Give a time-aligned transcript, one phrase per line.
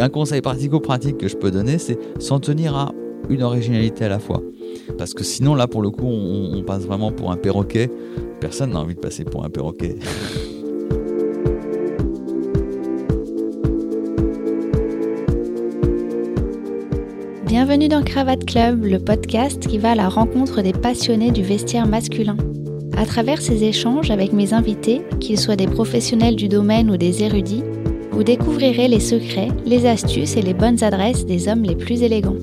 [0.00, 2.92] un conseil pratico-pratique que je peux donner, c'est s'en tenir à
[3.28, 4.42] une originalité à la fois.
[4.98, 7.90] Parce que sinon, là, pour le coup, on, on passe vraiment pour un perroquet.
[8.40, 9.96] Personne n'a envie de passer pour un perroquet.
[17.46, 21.88] Bienvenue dans Cravate Club, le podcast qui va à la rencontre des passionnés du vestiaire
[21.88, 22.36] masculin.
[22.96, 27.24] À travers ces échanges avec mes invités, qu'ils soient des professionnels du domaine ou des
[27.24, 27.64] érudits,
[28.20, 32.36] vous découvrirez les secrets, les astuces et les bonnes adresses des hommes les plus élégants.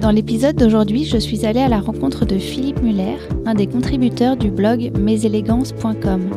[0.00, 4.36] Dans l'épisode d'aujourd'hui, je suis allée à la rencontre de Philippe Muller, un des contributeurs
[4.36, 6.30] du blog mesélégances.com.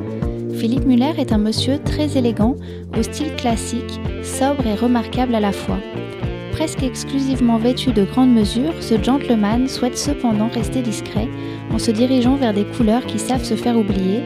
[0.56, 2.56] Philippe Muller est un monsieur très élégant,
[2.98, 5.78] au style classique, sobre et remarquable à la fois.
[6.60, 11.30] Presque exclusivement vêtu de grandes mesures, ce gentleman souhaite cependant rester discret
[11.72, 14.20] en se dirigeant vers des couleurs qui savent se faire oublier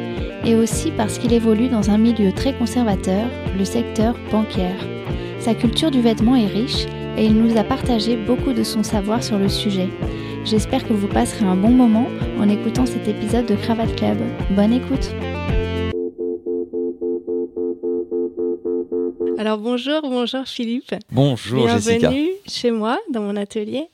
[0.43, 4.83] et aussi parce qu'il évolue dans un milieu très conservateur, le secteur bancaire.
[5.37, 6.87] Sa culture du vêtement est riche
[7.19, 9.89] et il nous a partagé beaucoup de son savoir sur le sujet.
[10.43, 12.07] J'espère que vous passerez un bon moment
[12.39, 14.17] en écoutant cet épisode de Cravate Club.
[14.55, 15.13] Bonne écoute
[19.73, 20.93] bonjour, bonjour Philippe.
[21.11, 22.11] Bonjour Bienvenue Jessica.
[22.47, 23.87] chez moi, dans mon atelier.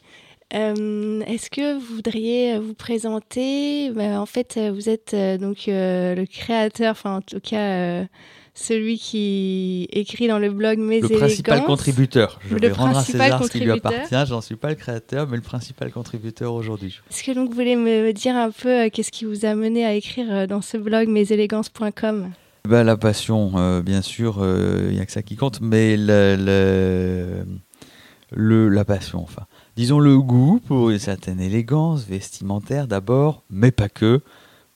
[0.54, 3.90] Euh, Est-ce que vous voudriez vous présenter?
[3.92, 8.04] Ben, En fait, vous êtes euh, donc euh, le créateur, enfin en tout cas
[8.56, 11.20] celui qui écrit dans le blog Mes Le Élégances.
[11.20, 12.42] principal contributeur.
[12.50, 14.26] Je Le vais rendre à César ce qui lui appartient.
[14.28, 17.00] J'en suis pas le créateur, mais le principal contributeur aujourd'hui.
[17.10, 19.94] Est-ce que donc vous voulez me dire un peu qu'est-ce qui vous a mené à
[19.94, 22.32] écrire dans ce blog mesélégances.com
[22.68, 27.46] Bah, la passion, euh, bien sûr, il n'y a que ça qui compte, mais le,
[28.32, 29.46] le, la passion, enfin.
[29.76, 34.22] Disons le goût pour une certaine élégance vestimentaire d'abord, mais pas que.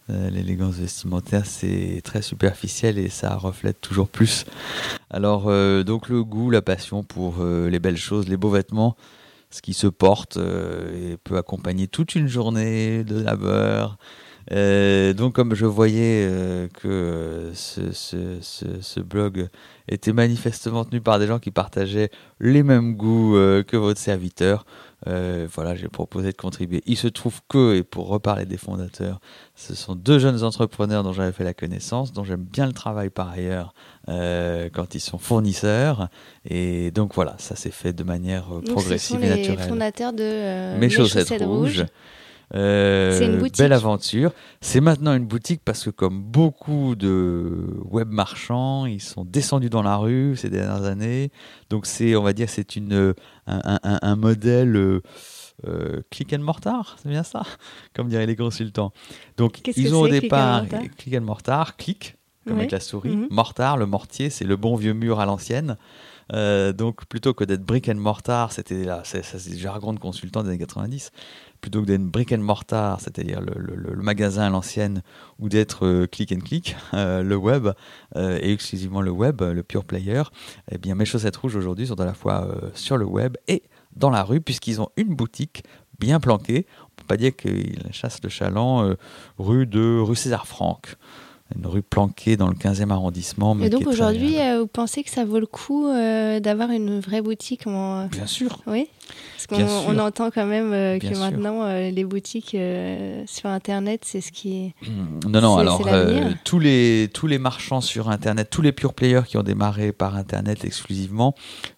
[0.09, 4.45] Euh, L'élégance vestimentaire, c'est très superficiel et ça reflète toujours plus.
[5.10, 8.95] Alors, euh, donc le goût, la passion pour euh, les belles choses, les beaux vêtements,
[9.49, 13.98] ce qui se porte euh, et peut accompagner toute une journée de labeur.
[14.52, 19.48] Euh, donc, comme je voyais euh, que euh, ce, ce- ce- ce blog
[19.87, 22.09] était manifestement tenu par des gens qui partageaient
[22.39, 24.65] les mêmes goûts euh, que votre serviteur,
[25.05, 26.81] voilà, j'ai proposé de contribuer.
[26.86, 29.20] Il se trouve que, et pour reparler des fondateurs,
[29.54, 33.10] ce sont deux jeunes entrepreneurs dont j'avais fait la connaissance, dont j'aime bien le travail
[33.10, 33.73] par ailleurs
[34.08, 36.08] quand ils sont fournisseurs.
[36.49, 39.42] Et donc voilà, ça s'est fait de manière euh, Donc, ce sont progressive et les
[39.48, 39.67] naturelle.
[39.70, 41.86] fondateurs de Mes chaussettes, rouges.
[42.55, 43.58] Euh, C'est une boutique.
[43.58, 44.31] Belle aventure.
[44.61, 49.81] C'est maintenant une boutique parce que comme beaucoup de web marchands, ils sont descendus dans
[49.81, 51.31] la rue ces dernières années.
[51.69, 53.13] Donc c'est, on va dire, c'est une
[53.47, 55.02] un, un- un- un modèle euh,
[55.67, 57.43] euh, click and mortar, c'est bien ça,
[57.95, 58.92] comme diraient les consultants.
[59.37, 60.81] Donc ils ont au c'est, click and départ mortar?
[60.97, 62.59] click and mortar, click comme Ouais.
[62.61, 63.27] avec la souris, Mhm.
[63.31, 65.77] mortar, le mortier, c'est le bon vieux mur à l'ancienne.
[66.33, 69.93] Euh, donc plutôt que d'être brick and mortar, c'était là, c'est ça, c'est le jargon
[69.93, 71.11] de consultant des années 90
[71.63, 75.01] plutôt que d'être brick and mortar, c'est-à-dire le, magasin à l'ancienne,
[75.39, 77.69] ou d'être euh, click and click, euh, le web,
[78.17, 80.23] euh, et exclusivement le web, le pure player,
[80.69, 83.63] eh bien mes chaussettes rouges aujourd'hui sont à la fois sur le web et
[83.95, 85.63] dans la rue, puisqu'ils ont une boutique
[85.99, 86.67] bien planquée.
[86.81, 88.95] On peut pas dire qu'ils chassent le chaland
[89.37, 90.97] rue de rue César Franck.
[91.55, 93.53] Une rue planquée dans le 15e arrondissement.
[93.53, 96.99] mais Et donc aujourd'hui, euh, vous pensez que ça vaut le coup euh, d'avoir une
[96.99, 98.08] vraie boutique en...
[98.08, 98.61] Bien sûr.
[98.65, 98.87] Oui
[99.36, 101.19] Parce qu'on entend quand même euh, que sûr.
[101.19, 102.58] maintenant, les boutiques
[103.27, 104.75] sur Internet, c'est ce qui est...
[105.27, 105.87] Non, non, alors
[106.43, 110.15] tous, les, tous les marchands sur Internet, tous les pure players qui ont démarré par
[110.15, 111.36] Internet exclusivement,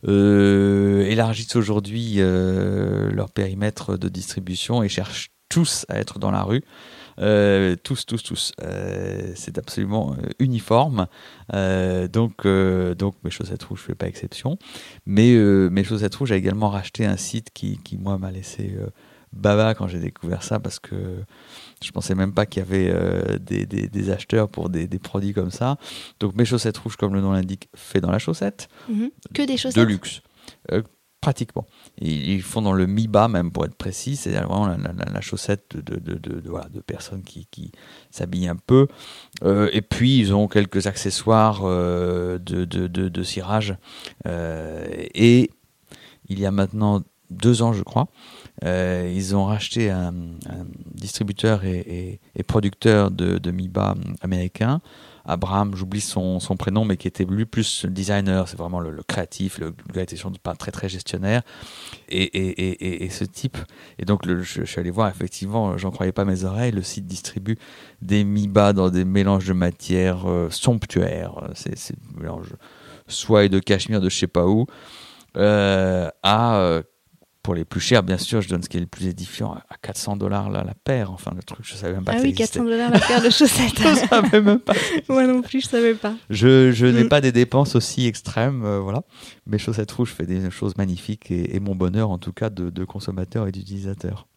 [0.08, 6.64] élargissent aujourd'hui leur périmètre de distribution et cherchent tous à être dans la rue.
[7.20, 8.52] Euh, tous, tous, tous.
[8.62, 11.08] Euh, c'est absolument euh, uniforme.
[11.53, 12.46] Euh, donc,
[12.98, 14.58] donc, mes chaussettes rouges, je fais pas exception.
[15.06, 18.76] Mais mes chaussettes rouges a également racheté un site qui, qui moi, m'a laissé
[19.34, 20.96] baba quand j'ai découvert ça parce que
[21.84, 25.00] je pensais même pas qu'il y avait euh, des, des- des acheteurs pour des, des
[25.00, 25.78] produits comme ça.
[26.22, 29.09] Donc, mes chaussettes rouges, comme le nom l'indique, fait dans la chaussette Mhm.
[29.34, 30.22] Que des de chaussettes luxe.
[30.72, 30.82] Euh,
[31.26, 31.66] pratiquement.
[32.02, 35.96] Ils, font dans le mi-bas, même pour être précis, c'est vraiment la, la- chaussette de,
[35.98, 37.72] de, de- personnes qui,
[38.12, 38.88] s'habillent un peu.
[39.44, 43.76] Euh, et puis, ils ont quelques accessoires euh, de, cirage.
[44.28, 44.86] Euh,
[45.16, 45.50] et
[46.30, 47.02] il y a maintenant
[47.32, 48.08] deux ans, je crois,
[48.62, 50.14] ils ont racheté un,
[50.94, 54.80] distributeur et, et- producteur de mi-bas américain
[55.26, 59.58] Abraham, j'oublie son, son prénom, mais qui était lui plus designer, c'est vraiment le, créatif,
[59.60, 61.42] le, gars était pas très très gestionnaire.
[62.10, 63.58] Et, et, et, et- ce type,
[63.98, 67.58] et donc je, suis allé voir, effectivement, j'en croyais pas mes oreilles, le site distribue
[68.02, 71.50] des mi-bas dans des mélanges de matières euh, somptuaires.
[71.54, 72.54] C'est mélange
[73.08, 74.66] soie et de cachemire de je sais pas où,
[75.36, 76.82] à
[77.46, 79.78] pour les plus chers, bien sûr, je donne ce qui est le plus édifiant à
[79.84, 81.12] 400 dollars la, paire.
[81.12, 82.14] Enfin, le truc, je savais même pas.
[82.14, 82.59] Ah que oui, ça existait.
[82.59, 83.78] 400 dollars la paire de chaussettes.
[83.78, 84.74] je savais même pas.
[85.08, 86.16] Moi non plus, je savais pas.
[86.32, 87.09] Je, je n'ai Mm.
[87.09, 89.03] pas des dépenses aussi extrêmes, euh, voilà.
[89.46, 92.72] Mes chaussettes rouges font des choses magnifiques et, et mon bonheur, en tout cas, de,
[92.72, 94.28] de consommateur et d'utilisateur.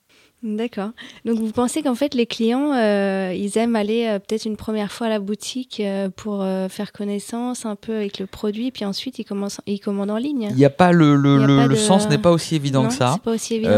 [0.45, 0.91] D'accord.
[1.25, 4.93] Donc vous pensez qu'en fait les clients, euh, ils aiment aller euh, peut-être une première
[4.93, 9.19] fois à la boutique euh, pour faire connaissance un peu avec le produit, puis ensuite
[9.19, 10.47] ils, commencent, ils commandent en ligne?
[10.51, 12.85] Il n'y a pas le, le, le- pas le de- sens n'est pas aussi évident
[12.85, 13.19] non, que ça.
[13.25, 13.73] Pas aussi évident.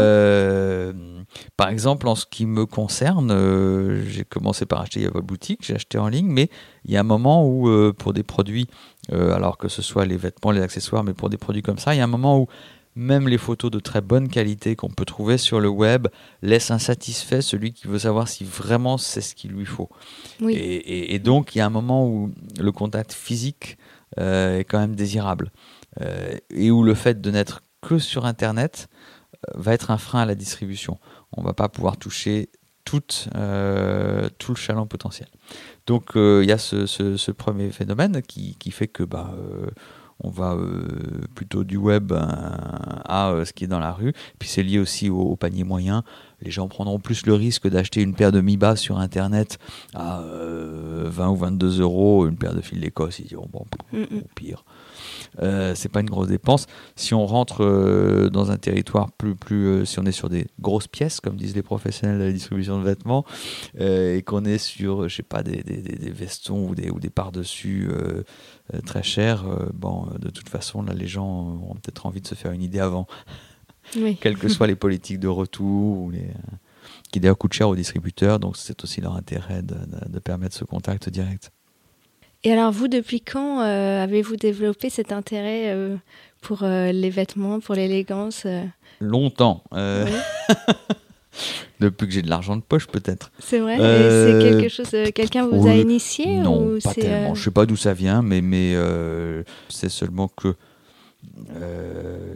[1.57, 5.73] Par exemple, en ce qui me concerne, j'ai commencé par acheter à votre boutique, j'ai
[5.75, 6.49] acheté en ligne, mais
[6.85, 8.67] il y a un moment où, pour des produits,
[9.11, 11.97] alors que ce soit les vêtements, les accessoires, mais pour des produits comme ça, il
[11.97, 12.47] y a un moment où
[12.95, 16.07] même les photos de très bonne qualité qu'on peut trouver sur le web
[16.41, 19.89] laissent insatisfait celui qui veut savoir si vraiment c'est ce qu'il lui faut.
[20.41, 20.53] oui.
[20.55, 23.77] Et, et- et donc, il y a un moment où le contact physique
[24.19, 25.51] euh, est quand même désirable.
[26.01, 28.87] Euh, et où le fait de n'être que sur Internet
[29.47, 30.99] euh, va être un frein à la distribution.
[31.31, 32.49] On va pas pouvoir toucher
[32.83, 35.29] toute, euh, tout le chaland potentiel.
[35.87, 39.33] Donc, euh, il y a ce, ce- ce premier phénomène qui, qui fait que bah,
[39.37, 39.67] euh,
[40.23, 40.87] on va euh,
[41.35, 44.13] plutôt du web euh, à euh, ce qui est dans la rue.
[44.39, 46.03] Puis c'est lié aussi au, au panier moyen.
[46.41, 49.59] Les gens prendront plus le risque d'acheter une paire de mi-bas sur Internet
[49.93, 53.19] à euh, 20 ou 22 euros, une paire de fils d'Écosse.
[53.19, 54.17] Ils diront, bon, Mm, mm.
[54.19, 54.63] au pire.
[55.41, 56.65] Euh, c'est pas une grosse dépense.
[56.95, 60.47] Si on rentre euh, dans un territoire plus, plus euh, si on est sur des
[60.59, 63.25] grosses pièces, comme disent les professionnels de la distribution de vêtements,
[63.79, 66.89] euh, et qu'on est sur, je sais pas, des, des, des- des vestons ou des,
[66.89, 67.89] ou des par-dessus
[68.85, 71.27] très chers, bon, de toute façon, là, les gens
[71.61, 73.07] auront peut-être envie de se faire une idée avant,
[73.97, 74.17] oui.
[74.21, 76.27] quelles que soient les politiques de retour ou les
[77.11, 80.55] qui d'ailleurs coûtent cher aux distributeurs, donc c'est aussi leur intérêt de, de- de permettre
[80.55, 81.51] ce contact direct.
[82.43, 85.95] Et alors vous, depuis quand euh, avez-vous développé cet intérêt euh,
[86.41, 88.47] pour euh, les vêtements, pour l'élégance
[88.99, 90.11] Longtemps, Oui,
[91.79, 93.31] depuis que j'ai de l'argent de poche peut-être.
[93.39, 93.79] C'est vrai?
[93.79, 94.89] Euh, c'est quelque chose.
[94.93, 97.31] euh, Quelqu'un vous a initié Non, ou pas tellement.
[97.31, 98.75] euh, Je sais pas d'où ça vient, mais, mais
[99.69, 100.55] c'est seulement que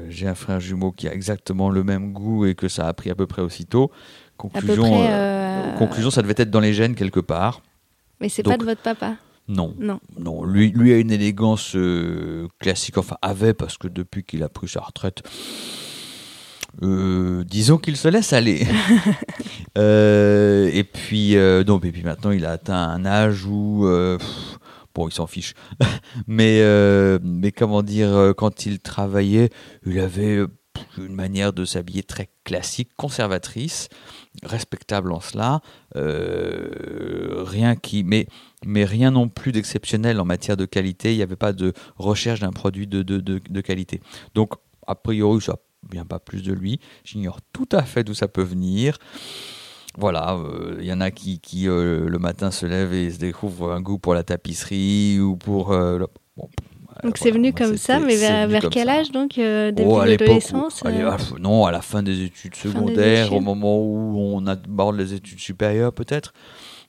[0.09, 3.09] j'ai un frère jumeau qui a exactement le même goût et que ça a pris
[3.09, 3.85] à peu près aussitôt.
[3.85, 5.75] à peu Conclusion, près.
[5.79, 7.61] conclusion, ça devait être dans les gènes quelque part.
[8.21, 9.15] Mais c'est pas de votre papa?
[9.47, 9.99] Non, Non.
[10.19, 10.43] non.
[10.43, 14.67] Lui, lui a une élégance euh, classique, enfin avait parce que depuis qu'il a pris
[14.67, 15.21] sa retraite,
[16.81, 18.65] euh, disons qu'il se laisse aller.
[19.77, 21.35] Euh, et puis,
[21.67, 23.85] non, et puis maintenant, il a atteint un âge où,
[24.17, 24.57] pff,
[24.93, 25.53] bon, il s'en fiche.
[26.27, 26.61] mais,
[27.21, 29.49] mais comment dire, quand il travaillait,
[29.85, 30.45] il avait
[30.97, 33.89] une manière de s'habiller très classique, conservatrice,
[34.43, 35.59] respectable en cela.
[35.93, 38.27] rien qui, mais,
[38.65, 41.13] mais rien non plus d'exceptionnel en matière de qualité.
[41.13, 44.01] Il n'y avait pas de recherche d'un produit de, de, de, de qualité.
[44.33, 44.53] Donc,
[44.87, 45.57] a priori, ça
[45.91, 46.79] vient pas plus de lui.
[47.03, 48.97] J'ignore tout à fait d'où ça peut venir.
[49.97, 53.17] Voilà, euh, il y en a qui, qui euh, le matin se lèvent et se
[53.17, 55.71] découvrent un goût pour la tapisserie ou pour.
[55.71, 56.49] euh, le- bon,
[57.03, 60.83] Donc c'est venu comme ça, mais vers, vers quel âge donc euh, Début Oh, l'adolescence
[60.85, 64.97] euh, ah, non, à la fin des études des secondaires, au moment où on aborde
[64.97, 66.33] les études supérieures peut-être.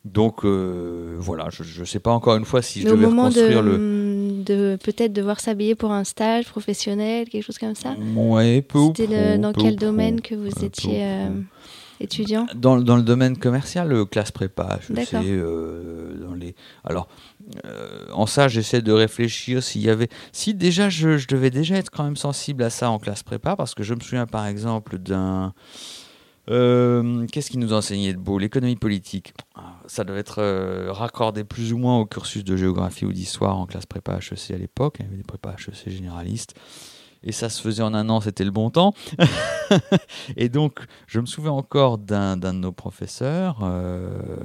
[0.06, 3.06] Donc euh, voilà, je ne sais pas encore une fois si je mais au devais
[3.06, 4.42] moment reconstruire de, le.
[4.44, 8.86] de peut-être devoir s'habiller pour un stage professionnel, quelque chose comme ça Ouais, peu ou
[8.96, 11.30] C'était le- dans peu quel ou domaine que vous étiez euh,
[11.98, 14.94] étudiant Dans, dans le domaine commercial, euh, classe prépa, je sais.
[14.94, 15.22] D'accord.
[15.24, 16.54] euh, dans les...
[16.84, 17.08] Alors,
[18.12, 20.08] en ça, j'essaie de réfléchir s'il y avait.
[20.32, 23.56] Si déjà, je, je devais déjà être quand même sensible à ça en classe prépa,
[23.56, 25.52] parce que je me souviens par exemple d'un.
[26.50, 28.38] Euh, Qu'est-ce qui nous enseignait de beau?
[28.38, 29.34] L'économie politique.
[29.54, 33.58] Ah, Ça devait être euh, raccordé plus ou moins au cursus de géographie ou d'histoire
[33.58, 34.96] en classe prépa HEC à l'époque.
[35.00, 36.54] Il y avait des prépas HEC généralistes.
[37.22, 38.94] Et ça se faisait en un an, c'était le bon temps.
[40.36, 44.38] et donc, je me souviens encore d'un de nos professeurs, euh,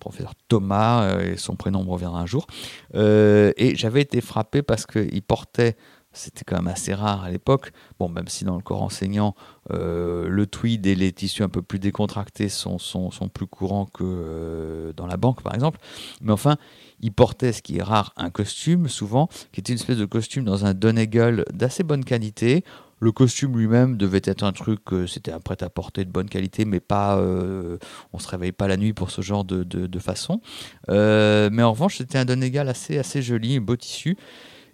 [0.00, 2.46] professeur Thomas, et son prénom reviendra un jour.
[2.94, 5.76] Et j'avais été frappé parce qu'il portait,
[6.18, 9.34] c'était quand même assez rare à l'époque, bon, même si dans le corps enseignant,
[9.70, 14.02] euh, le tweed et les tissus un peu plus décontractés sont, sont, plus courants que
[14.02, 15.78] euh, dans la banque, par exemple.
[16.20, 16.56] Mais enfin,
[17.00, 20.44] il portait, ce qui est rare, un costume, souvent, qui était une espèce de costume
[20.44, 22.64] dans un Donegal d'assez bonne qualité.
[23.00, 26.80] Le costume lui-même devait être un truc, euh, c'était un prêt-à-porter de bonne qualité, mais
[26.80, 27.78] pas, euh,
[28.12, 30.40] on se réveille pas la nuit pour ce genre de, de, façon.
[30.88, 34.16] Mais en revanche, c'était un Donegal assez, assez joli, beau tissu.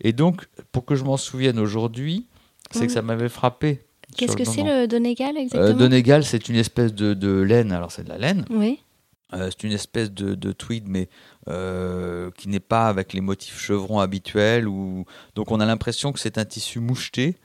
[0.00, 2.26] Et donc, pour que je m'en souvienne aujourd'hui,
[2.70, 2.86] c'est Mhm.
[2.86, 3.84] que ça m'avait frappé.
[4.16, 5.78] Qu'est-ce que c'est le Donegal Euh, exactement?
[5.78, 7.72] Donegal, c'est une espèce de, de laine.
[7.72, 8.44] Alors, c'est de la laine.
[8.50, 8.80] Oui.
[9.32, 11.08] c'est une espèce de, de tweed, mais
[12.36, 14.68] qui n'est pas avec les motifs chevrons habituels.
[14.68, 15.04] Ou...
[15.34, 17.36] Donc on a l'impression que c'est un tissu moucheté,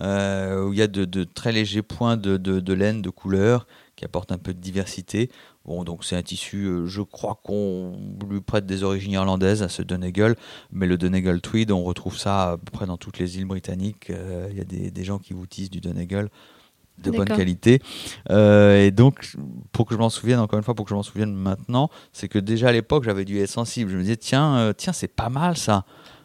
[0.00, 4.32] où il y a de, très légers points de, de, laine, de couleur, qui apportent
[4.32, 5.30] un peu de diversité.
[5.68, 7.92] Bon, donc c'est un tissu, euh, je crois qu'on
[8.26, 10.34] lui prête des origines irlandaises à ce Donegal,
[10.72, 14.08] mais le Donegal tweed, on retrouve ça à peu près dans toutes les îles britanniques.
[14.08, 16.30] Euh, il y a des, gens qui vous tissent du Donegal
[16.96, 17.82] de bonne qualité.
[18.30, 19.36] Euh, et donc,
[19.72, 22.28] pour que je m'en souvienne, encore une fois, pour que je m'en souvienne maintenant, c'est
[22.28, 23.90] que déjà à l'époque, j'avais dû être sensible.
[23.90, 25.84] Je me disais, tiens, tiens, c'est pas mal ça.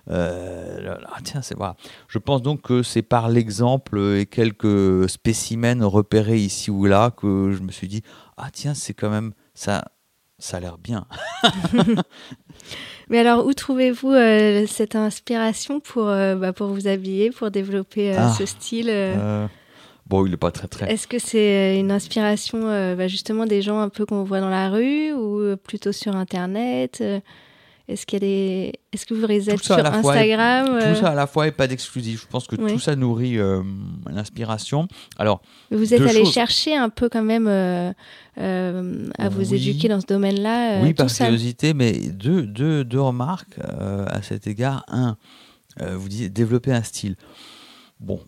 [0.09, 1.75] Ah, tiens, c'est voilà.
[2.07, 7.51] Je pense donc que c'est par l'exemple et quelques spécimens repérés ici ou là que
[7.51, 8.03] je me suis dit
[8.37, 9.85] ah tiens, c'est quand même ça,
[10.39, 11.05] ça a l'air bien.
[13.09, 18.13] Mais alors, où trouvez-vous euh, cette inspiration pour, euh, bah, pour vous habiller, pour développer
[18.13, 18.91] euh, ah, ce style
[20.05, 20.91] Bon, il n'est pas très très.
[20.91, 22.63] Est-ce que c'est une inspiration
[22.95, 27.01] bah, justement des gens un peu qu'on voit dans la rue ou plutôt sur Internet
[27.87, 28.73] est-ce qu'il est...
[28.93, 32.21] Est-ce que vous êtes sur Instagram Tout ça à la fois et pas d'exclusif.
[32.21, 33.61] Je pense que tout ça nourrit euh,
[34.09, 34.87] l'inspiration.
[35.17, 37.91] Alors, vous êtes allé chercher un peu quand même euh,
[38.37, 40.81] euh, à vous éduquer dans ce domaine-là.
[40.81, 44.85] oui, par curiosité, mais deux, deux, deux remarques à cet égard.
[44.87, 45.17] Un,
[45.79, 47.15] vous disiez développer un style.
[47.99, 48.19] Bon,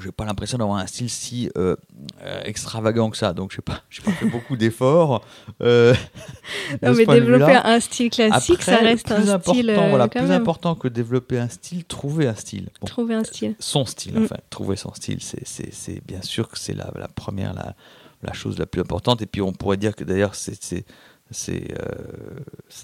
[0.00, 1.76] j'ai pas l'impression d'avoir un style si euh,
[2.22, 5.24] euh, extravagant que ça, donc j'ai pas, pas fait beaucoup d'efforts.
[5.62, 5.94] Euh,
[6.82, 9.74] non, mais développer un style classique, ça reste un style.
[9.88, 12.68] Voilà, plus important que développer un style, trouver un style.
[12.86, 13.54] trouver un style.
[13.58, 14.24] son style, mm.
[14.24, 17.74] enfin, trouver son style, c'est bien sûr que c'est la, la, première, la,
[18.22, 19.22] la, chose la plus importante.
[19.22, 20.84] Et puis on pourrait dire que d'ailleurs, c'est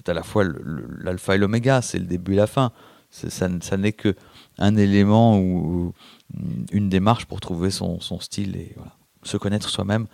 [0.07, 0.43] à la fois
[0.99, 2.71] l'alpha et l'oméga, c'est le début et la fin.
[3.11, 4.13] Ça, ça n'est que
[4.57, 5.93] un élément ou
[6.71, 8.75] une démarche pour trouver son, style et
[9.23, 10.07] se connaître soi-même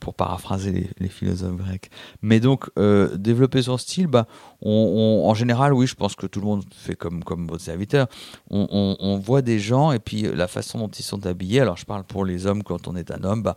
[0.00, 1.90] pour paraphraser les, philosophes grecs.
[2.20, 4.26] Mais donc, euh, développer son style, bah,
[4.62, 8.08] en général, oui, je pense que tout le monde fait comme, comme votre serviteur.
[8.50, 11.60] On, voit des gens et puis la façon dont ils sont habillés.
[11.60, 13.42] Alors, je parle pour les hommes quand on est un homme.
[13.42, 13.56] Bah,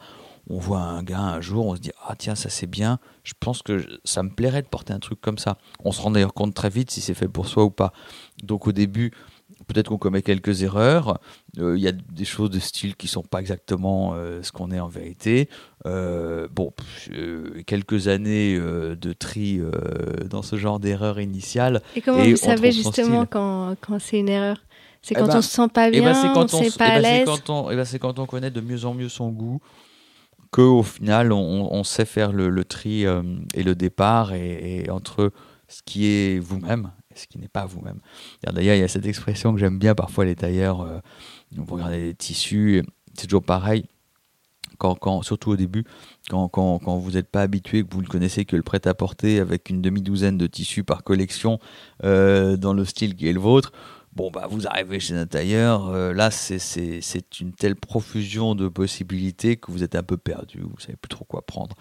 [0.50, 3.00] on voit un gars un jour, on se dit ah tiens ça c'est bien.
[3.24, 5.58] Je pense que ça me plairait de porter un truc comme ça.
[5.84, 7.92] On se rend d'ailleurs compte très vite si c'est fait pour soi ou pas.
[8.44, 9.12] Donc au début,
[9.67, 11.19] peut-être qu'on commet quelques erreurs.
[11.59, 14.71] Euh, il y a des choses de style qui sont pas exactement euh, ce qu'on
[14.71, 15.50] est en vérité.
[15.86, 16.74] Euh, bon,
[17.65, 19.62] quelques années de tri
[20.29, 21.81] dans ce genre d'erreur initiale.
[21.95, 24.57] Et comment vous savez justement quand, quand c'est une erreur?
[25.01, 27.00] C'est eh quand ben, on se sent pas eh ben, bien, on, sait pas à
[27.00, 27.29] l'aise.
[27.86, 29.59] C'est quand on connaît de mieux en mieux son goût
[30.50, 35.31] qu'au final on, sait faire le, tri et le départ et entre
[35.67, 38.00] ce qui est vous-même ce qui n'est pas vous-même.
[38.43, 41.00] D'ailleurs, il y a cette expression que j'aime bien parfois, les tailleurs, euh,
[41.55, 42.83] vous regardez les tissus,
[43.15, 43.86] c'est toujours pareil.
[44.79, 45.86] Quand, surtout au début,
[46.29, 50.38] quand, vous n'êtes pas habitué, que vous ne connaissez que le prêt-à-porter avec une demi-douzaine
[50.38, 51.57] de tissus par collection
[52.03, 53.71] euh, dans le style qui est le vôtre,
[54.13, 59.57] bon, bah, vous arrivez chez un tailleur, euh, là, c'est une telle profusion de possibilités
[59.57, 61.75] que vous êtes un peu perdu, vous savez plus trop quoi prendre.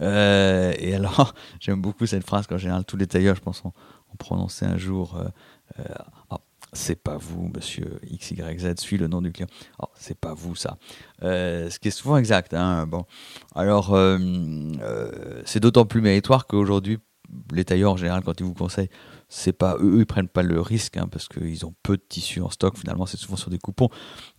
[0.00, 3.62] et alors, j'aime beaucoup cette phrase qu'en général, tous les tailleurs, je pense,
[4.16, 5.28] prononcer un jour euh,
[5.78, 5.94] euh,
[6.30, 6.40] ah,
[6.72, 9.46] c'est pas vous, monsieur XYZ, suis le nom du client.
[9.80, 10.76] Oh, c'est pas vous, ça.
[11.22, 12.52] Euh, ce qui est souvent exact.
[12.52, 13.04] Hein, bon.
[13.54, 13.96] Alors,
[15.44, 16.98] c'est d'autant plus méritoire qu'aujourd'hui,
[17.52, 18.90] les tailleurs, en général, quand ils vous conseillent,
[19.28, 22.40] c'est pas eux, ils prennent pas le risque hein, parce qu'ils ont peu de tissus
[22.40, 22.76] en stock.
[22.76, 23.88] Finalement, c'est souvent sur des coupons.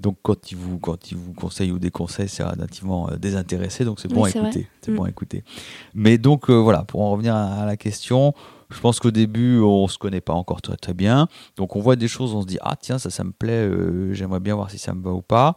[0.01, 3.86] Donc, quand ils vous, quand ils vous conseillent ou déconseillent, c'est relativement désintéressé.
[3.86, 4.67] Donc, c'est bon, à écouter.
[4.82, 5.46] C'est bon à écouter.
[5.94, 8.34] Mais donc, voilà, pour en revenir à la question,
[8.75, 11.27] je pense qu'au début, on se connaît pas encore très très bien.
[11.55, 14.13] Donc on voit des choses, on se dit ah tiens ça ça me plaît, euh,
[14.13, 15.55] j'aimerais bien voir si ça me va ou pas.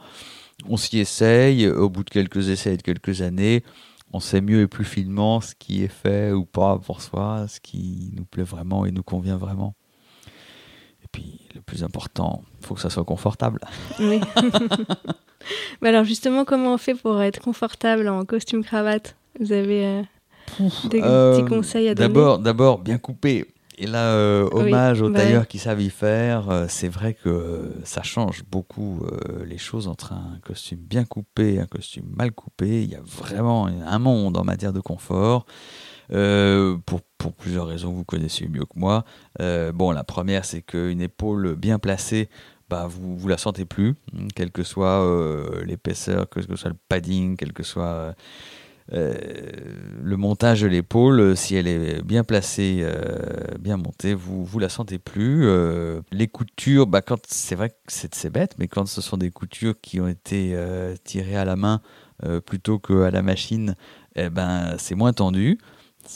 [0.68, 1.66] On s'y essaye.
[1.68, 3.64] Au bout de quelques essais et de quelques années,
[4.12, 7.60] on sait mieux et plus finement ce qui est fait ou pas pour soi, ce
[7.60, 9.74] qui nous plaît vraiment et nous convient vraiment.
[11.02, 13.60] Et puis le plus important, il faut que ça soit confortable.
[13.98, 14.20] Oui.
[15.82, 20.02] Mais alors justement, comment on fait pour être confortable en costume cravate Vous avez euh,
[20.90, 23.46] des euh, petits conseils à donner D'abord, d'abord bien coupé.
[23.80, 26.50] Et là, euh, hommage aux bah tailleurs qui savent y faire.
[26.50, 29.02] Euh, c'est vrai que ça change beaucoup
[29.46, 32.82] les choses entre un costume bien coupé et un costume mal coupé.
[32.82, 35.46] Il y a vraiment un monde en matière de confort.
[36.08, 39.04] pour, pour, plusieurs raisons, vous connaissez mieux que moi.
[39.38, 42.28] bon, la première, c'est qu'une épaule bien placée,
[42.68, 43.94] bah, vous vous la sentez plus,
[44.34, 45.06] quelle que soit
[45.64, 48.16] l'épaisseur, quel que soit le padding, quel que soit
[48.94, 49.14] euh,
[50.02, 53.18] le montage de l'épaule, euh, si elle est bien placée, euh,
[53.60, 55.46] bien montée, vous vous la sentez plus.
[56.12, 59.74] les coutures, bah, quand c'est vrai que c'est bête, mais quand ce sont des coutures
[59.80, 60.56] qui ont été
[61.04, 61.80] tirées à la main
[62.46, 63.74] plutôt qu'à la machine,
[64.16, 65.58] eh ben c'est moins tendu.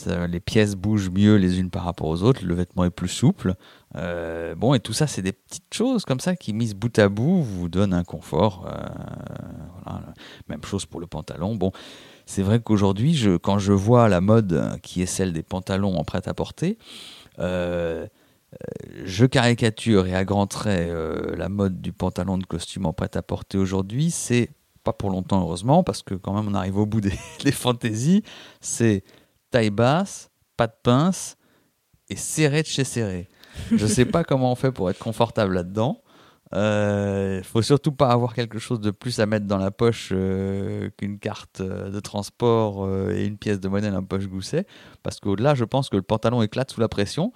[0.07, 3.55] les pièces bougent mieux les unes par rapport aux autres, le vêtement est plus souple.
[3.95, 7.09] Euh, bon, et tout ça, c'est des petites choses comme ça qui, mises bout à
[7.09, 8.67] bout, vous donnent un confort.
[8.67, 9.93] Euh,
[10.47, 11.55] Même chose pour le pantalon.
[11.55, 11.71] Bon,
[12.25, 16.77] c'est vrai qu'aujourd'hui, quand je vois la mode qui est celle des pantalons en prêt-à-porter,
[17.39, 18.07] euh,
[19.03, 20.91] je caricature et à grands traits
[21.35, 24.11] la mode du pantalon de costume en prêt-à-porter aujourd'hui.
[24.11, 24.49] C'est
[24.83, 28.23] pas pour longtemps, heureusement, parce que quand même, on arrive au bout des, des fantaisies.
[28.61, 29.03] C'est
[29.49, 31.35] taille basse, pas de pince
[32.09, 33.27] et serré de chez serré.
[33.71, 36.02] Je sais pas comment on fait pour être confortable là-dedans.
[36.55, 40.09] Il euh, faut surtout pas avoir quelque chose de plus à mettre dans la poche
[40.11, 44.67] euh, qu'une carte euh, de transport et une pièce de monnaie dans la poche gousset,
[45.01, 47.33] parce qu'au-delà, je pense que le pantalon éclate sous la pression.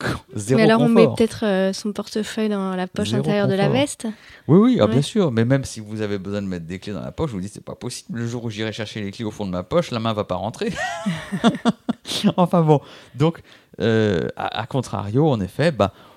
[0.34, 4.08] Zéro mais alors on met peut-être son portefeuille dans la poche intérieure de la veste.
[4.48, 5.30] Oui, oui, ah, bien sûr.
[5.30, 7.40] Mais même si vous avez besoin de mettre des clés dans la poche, je vous
[7.40, 8.18] dis c'est pas possible.
[8.18, 10.24] Le jour où j'irai chercher les clés au fond de ma poche, la main va
[10.24, 10.72] pas rentrer.
[12.36, 12.80] enfin bon,
[13.14, 13.42] donc
[13.78, 16.15] à, contrario, en effet, bah euh,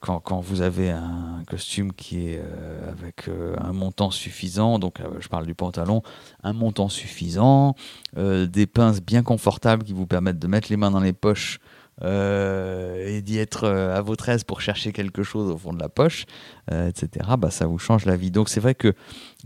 [0.00, 4.98] quand, quand, vous avez un costume qui est euh, avec euh, un montant suffisant, donc
[5.18, 6.02] je parle du pantalon,
[6.42, 7.74] un montant suffisant,
[8.16, 11.58] des pinces bien confortables qui vous permettent de mettre les mains dans les poches
[12.02, 16.26] et d'y être à votre aise pour chercher quelque chose au fond de la poche,
[16.70, 18.32] etc., bah, ça vous change la vie.
[18.32, 18.94] Donc c'est vrai que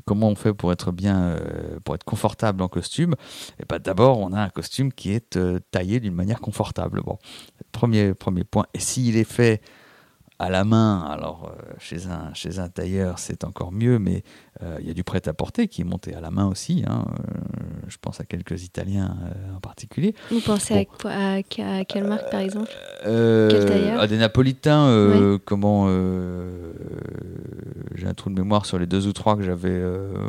[0.06, 1.36] comment on fait pour être bien,
[1.84, 3.12] pour être confortable en costume?
[3.12, 5.38] Et eh bah, D'abord, on a un costume qui est
[5.70, 7.02] taillé d'une manière confortable.
[7.02, 7.18] Bon,
[7.72, 8.66] premier, premier point.
[8.72, 9.60] Et s'il est fait
[10.38, 14.22] à la main, alors euh, chez, un, chez un tailleur c'est encore mieux, mais
[14.62, 16.84] euh, il y a du prêt-à-porter qui est monté à la main aussi.
[16.86, 17.22] Hein, euh,
[17.88, 19.16] je pense à quelques Italiens
[19.56, 20.14] en particulier.
[20.30, 22.70] Vous pensez à, quelle marque par exemple?
[23.02, 24.00] Quel tailleur?
[24.00, 25.88] À des Napolitains, comment
[27.94, 29.82] J'ai un trou de mémoire sur les deux ou trois que j'avais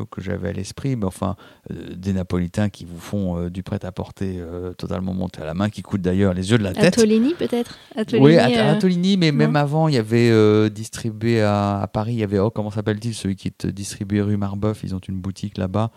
[0.10, 1.36] que j'avais à l'esprit, mais enfin
[1.70, 4.42] des Napolitains qui vous font du prêt-à-porter
[4.78, 6.98] totalement monté à la main, qui coûtent d'ailleurs les yeux de la tête.
[6.98, 7.78] Atolini peut-être?
[8.13, 12.39] Oui, Atolini, mais même avant il y avait euh, distribué à, Paris, il y avait,
[12.39, 15.91] oh, comment s'appelle-t-il, celui qui est distribué rue Marbeuf, ils ont une boutique là-bas.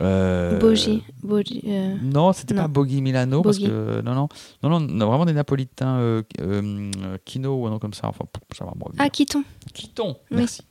[0.00, 1.02] Euh, Bogi.
[1.66, 4.28] Euh, non, c'était pas Bogi Milano, parce que, non, non,
[4.62, 6.22] non, non, vraiment des Napolitains,
[7.24, 8.24] Kino ou un nom comme ça, enfin,
[8.56, 9.44] ça va, Ah, Quiton.
[9.72, 10.62] Quiton, merci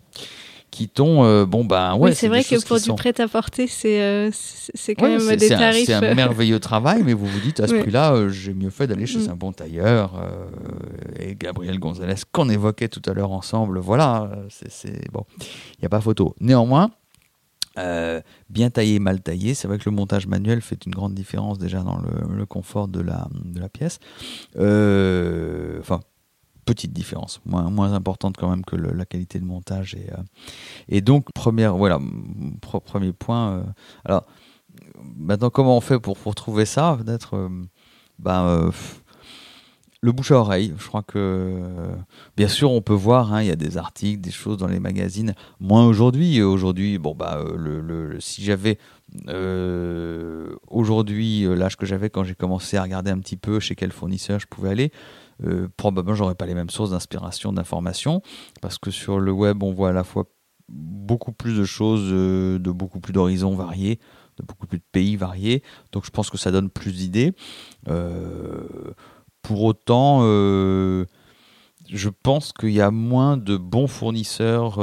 [0.71, 4.01] qui t'ont euh, bon ben ouais c'est vrai que pour du prêt à porter c'est
[4.01, 6.15] euh, c'est quand même des tarifs c'est un euh.
[6.15, 9.29] merveilleux travail mais vous vous dites à ce prix-là j'ai mieux fait d'aller chez mm.
[9.31, 10.11] un bon tailleur
[11.19, 15.89] et Gabriel Gonzalez qu'on évoquait tout à l'heure ensemble voilà c'est bon il n'y a
[15.89, 16.91] pas photo néanmoins
[18.49, 19.53] bien taillé, mal taillé.
[19.53, 22.89] C'est vrai que le montage manuel fait une grande différence déjà dans le, le confort
[22.89, 23.99] de la, de la pièce.
[24.57, 26.01] enfin,
[26.69, 29.95] petite différence, moins, importante quand même que la qualité de montage.
[29.95, 30.21] Et, euh,
[30.87, 31.99] et donc, première, voilà,
[32.85, 33.53] premier point.
[33.53, 33.63] Euh,
[34.05, 34.27] alors,
[35.17, 37.49] maintenant, comment on fait pour, trouver ça Peut-être, euh,
[38.19, 38.69] ben,
[40.01, 40.75] le bouche à oreille.
[40.77, 41.59] Je crois que,
[42.37, 44.79] bien sûr, on peut voir, hein, il y a des articles, des choses dans les
[44.79, 45.33] magazines.
[45.59, 46.43] Moins aujourd'hui.
[46.43, 48.77] Aujourd'hui, bon, bah, le, si j'avais
[50.67, 54.39] aujourd'hui l'âge que j'avais quand j'ai commencé à regarder un petit peu chez quel fournisseur
[54.39, 54.91] je pouvais aller,
[55.45, 58.21] euh, probablement j'aurais pas les mêmes sources d'inspiration, d'information,
[58.61, 60.25] parce que sur le web on voit à la fois
[60.67, 63.99] beaucoup plus de choses, euh, de beaucoup plus d'horizons variés,
[64.37, 67.33] de beaucoup plus de pays variés, donc je pense que ça donne plus d'idées.
[67.87, 68.67] Euh,
[69.41, 74.79] pour autant, je pense qu'il y a moins de bons fournisseurs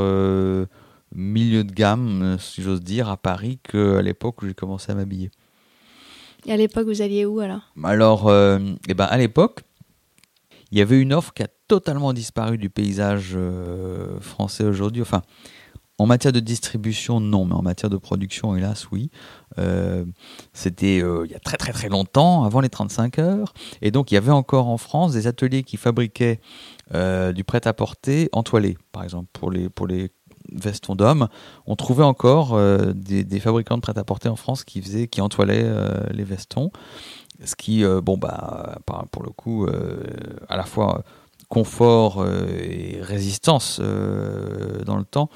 [1.15, 5.31] milieu de gamme, si j'ose dire, à Paris qu'à l'époque où j'ai commencé à m'habiller.
[6.47, 7.71] Et à l'époque, vous alliez où alors?
[7.85, 9.66] Alors, eh ben, à l'époque,
[10.71, 15.03] il y avait une offre qui a totalement disparu du paysage euh, français aujourd'hui.
[15.03, 15.23] Enfin,
[15.99, 19.11] en matière de distribution, non, mais en matière de production, hélas, oui.
[19.59, 20.05] Euh,
[20.53, 23.55] c'était euh, il y a très très très longtemps, avant les 35 heures.
[23.81, 26.41] Et donc, il y avait encore en France des ateliers qui fabriquaient
[27.35, 30.13] du prêt-à-porter entoilé, par exemple, pour les, pour les
[30.53, 31.27] vestons d'hommes.
[31.67, 32.57] On trouvait encore
[32.95, 35.69] des, fabricants de prêt-à-porter en France qui, faisaient, qui entoilaient
[36.13, 36.71] les vestons.
[37.45, 38.79] Ce qui, euh, bon, bah,
[39.11, 40.03] pour le coup, euh,
[40.49, 41.03] à la fois
[41.49, 45.31] confort euh, et résistance dans le temps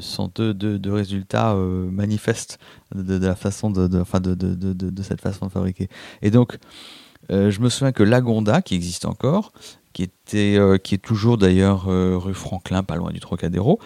[0.00, 2.58] sont deux, deux, résultats manifestes
[2.94, 4.04] de, la façon de, de,
[4.34, 5.88] de, de, cette façon de fabriquer.
[6.22, 6.58] Et donc,
[7.28, 9.52] je me souviens que Lagonda, qui existe encore,
[9.94, 13.78] qui, était, euh, qui est toujours d'ailleurs euh, rue Franklin, pas loin du Trocadéro,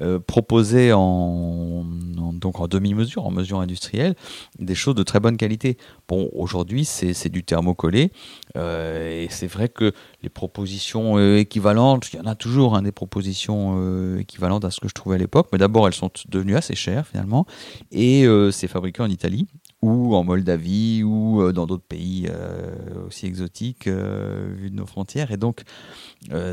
[0.00, 1.84] euh, proposait en,
[2.32, 4.16] donc en demi-mesure, en mesure industrielle,
[4.58, 5.76] des choses de très bonne qualité.
[6.08, 8.10] Bon, aujourd'hui, c'est du thermocollé,
[8.56, 9.92] et c'est vrai que
[10.22, 14.88] les propositions équivalentes, il y en a toujours hein, des propositions équivalentes à ce que
[14.88, 17.46] je trouvais à l'époque, mais d'abord, elles sont devenues assez chères finalement,
[17.92, 19.46] et c'est fabriqué en Italie
[19.82, 24.86] ou en Moldavie, ou euh, dans d'autres pays euh, aussi exotiques euh, vu de nos
[24.86, 25.30] frontières.
[25.30, 25.62] Et donc,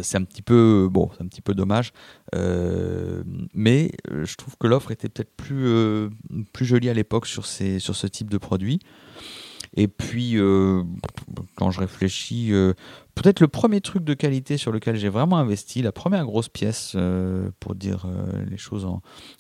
[0.02, 1.92] c'est un petit peu bon, c'est un petit peu dommage,
[2.34, 6.10] mais je trouve que l'offre était peut-être plus
[6.54, 8.80] plus jolie à l'époque sur ces sur ce type de produit.
[9.76, 10.38] Et puis,
[11.58, 12.52] quand je réfléchis,
[13.14, 16.96] peut-être le premier truc de qualité sur lequel j'ai vraiment investi, la première grosse pièce,
[17.60, 18.08] pour dire
[18.50, 18.88] les choses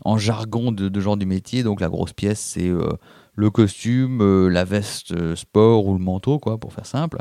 [0.04, 2.70] en, jargon de, de genre du métier, donc la grosse pièce, c'est
[3.38, 7.20] le costume, euh, la veste euh, sport ou le manteau, quoi, pour faire simple.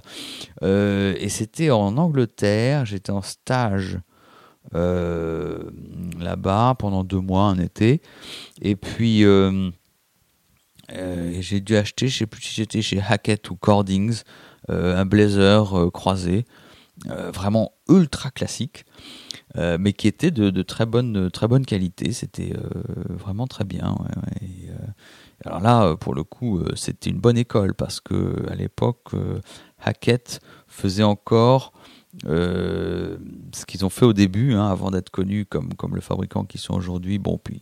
[0.62, 4.00] Euh, et c'était en Angleterre, j'étais en stage
[4.72, 8.02] là-bas pendant deux mois, un été.
[8.60, 9.24] Et puis,
[10.90, 14.22] j'ai dû acheter, je sais plus si j'étais chez Hackett ou Cordings,
[14.68, 16.46] un blazer croisé,
[17.06, 18.86] vraiment ultra classique,
[19.54, 22.12] mais qui était de, très, bonne, très bonne qualité.
[22.12, 22.52] C'était
[23.08, 23.96] vraiment très bien.
[25.44, 29.14] Alors là, euh, pour le coup, euh, c'était une bonne école parce que à l'époque,
[29.14, 29.40] euh,
[29.82, 31.72] Hackett faisait encore
[32.22, 36.60] ce qu'ils ont fait au début, hein, avant d'être connus comme, comme le fabricant qu'ils
[36.62, 37.18] sont aujourd'hui.
[37.18, 37.60] Bon, puis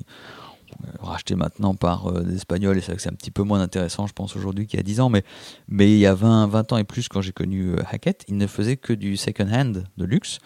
[1.01, 3.61] racheté maintenant par euh, des Espagnols, et c'est vrai que c'est un petit peu moins
[3.61, 5.25] intéressant, je pense, aujourd'hui qu'il y a 10 ans, mais,
[5.69, 8.37] mais il y a 20, 20 ans et plus, quand j'ai connu euh, Hackett, ils
[8.37, 10.39] ne faisaient que du second-hand de luxe.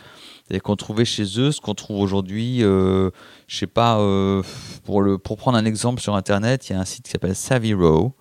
[0.45, 3.11] C'est-à-dire qu'on trouvait chez eux ce qu'on trouve aujourd'hui, euh,
[3.47, 4.43] je sais pas, euh,
[4.85, 7.35] pour, le, pour prendre un exemple sur Internet, il y a un site qui s'appelle
[7.35, 8.15] Savvy Row,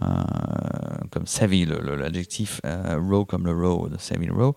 [0.00, 0.06] euh,
[1.10, 4.56] comme savvy, l'adjectif, euh, row comme le row de Savvy Row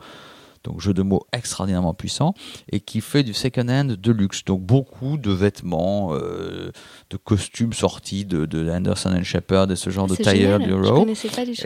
[0.66, 2.34] donc jeu de mots extraordinairement puissant,
[2.72, 4.44] et qui fait du second-hand de luxe.
[4.46, 6.72] Donc beaucoup de vêtements, euh,
[7.10, 10.60] de costumes sortis de, de Anderson Shepherd et ce genre de tailleur
[11.04, 11.06] tout.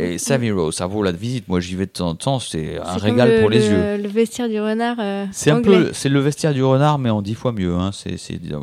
[0.01, 1.47] Et Savvy Row, ça vaut la visite.
[1.47, 3.65] Moi, j'y vais de temps en temps, c'est un régal le- pour les le-
[3.97, 3.97] yeux.
[4.03, 7.21] Le vestiaire du renard euh, C'est un peu, c'est le vestiaire du renard, mais en
[7.21, 7.73] dix fois mieux.
[7.75, 7.91] Hein.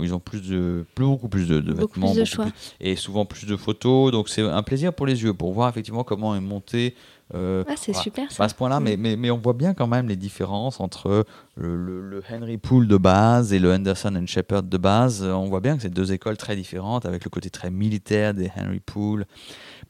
[0.03, 2.47] Ils ont plus de, plus, beaucoup plus de, de Beaucoup vêtements, plus de beaucoup choix.
[2.81, 4.13] et souvent plus de photos.
[4.13, 6.95] Donc c'est un plaisir pour les yeux, pour voir effectivement comment est monté.
[7.35, 8.03] Euh, Ah, c'est voilà.
[8.05, 8.45] super Pas ça.
[8.45, 8.85] à ce point-là, Mm.
[8.85, 11.25] mais, mais, mais on voit bien quand même les différences entre
[11.57, 15.23] le, le- le Henry Poole de base et le Henderson and Shepherd de base.
[15.25, 18.33] Euh, On voit bien que c'est deux écoles très différentes, avec le côté très militaire
[18.35, 19.25] des Henry Poole.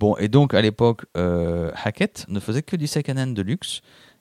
[0.01, 3.81] Bon, et donc à l'époque, euh, Hackett ne faisait que du second-hand de luxe.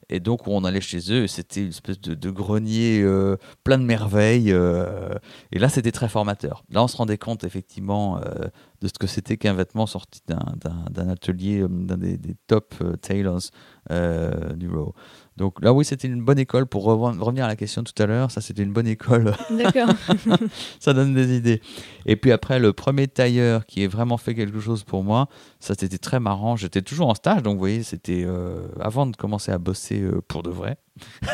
[0.10, 3.84] Et donc, on allait chez eux, c'était une espèce de, de grenier euh, plein de
[3.84, 4.52] merveilles.
[4.52, 5.16] euh,
[5.52, 6.64] et là, c'était très formateur.
[6.70, 8.48] Là, on se rendait compte, effectivement, euh,
[8.82, 13.42] de ce que c'était qu'un vêtement sorti d'un- atelier, d'un des, des top tailors
[13.90, 14.94] du Row.
[15.38, 16.66] Donc là, oui, c'était une bonne école.
[16.66, 19.34] Pour reven- revenir à la question tout à l'heure, ça, c'était une bonne école.
[19.50, 19.90] D'accord.
[20.80, 21.62] ça donne des idées.
[22.06, 25.28] Et puis après, le premier tailleur qui ait vraiment fait quelque chose pour moi,
[25.60, 26.56] ça, c'était très marrant.
[26.56, 30.22] J'étais toujours en stage, donc vous voyez, c'était euh, avant de commencer à bosser euh,
[30.28, 30.78] pour de vrai.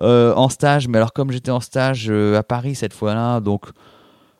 [0.00, 3.66] Euh, en stage, mais alors comme j'étais en stage à Paris cette fois-là, donc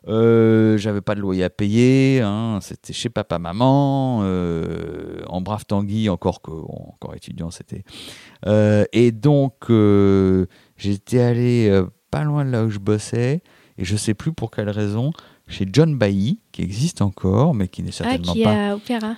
[0.07, 5.65] euh, j'avais pas de loyer à payer, hein, c'était chez papa maman, euh, en brave
[5.65, 7.83] Tanguy, encore que bon, encore étudiant c'était.
[8.45, 9.69] Euh, et donc
[10.77, 13.41] j'étais allé pas loin de là où je bossais,
[13.77, 15.11] et je sais plus pour quelle raison,
[15.47, 18.75] chez John Bailly, qui existe encore, mais qui n'est Ah, certainement qui est pas à
[18.75, 19.15] Opéra.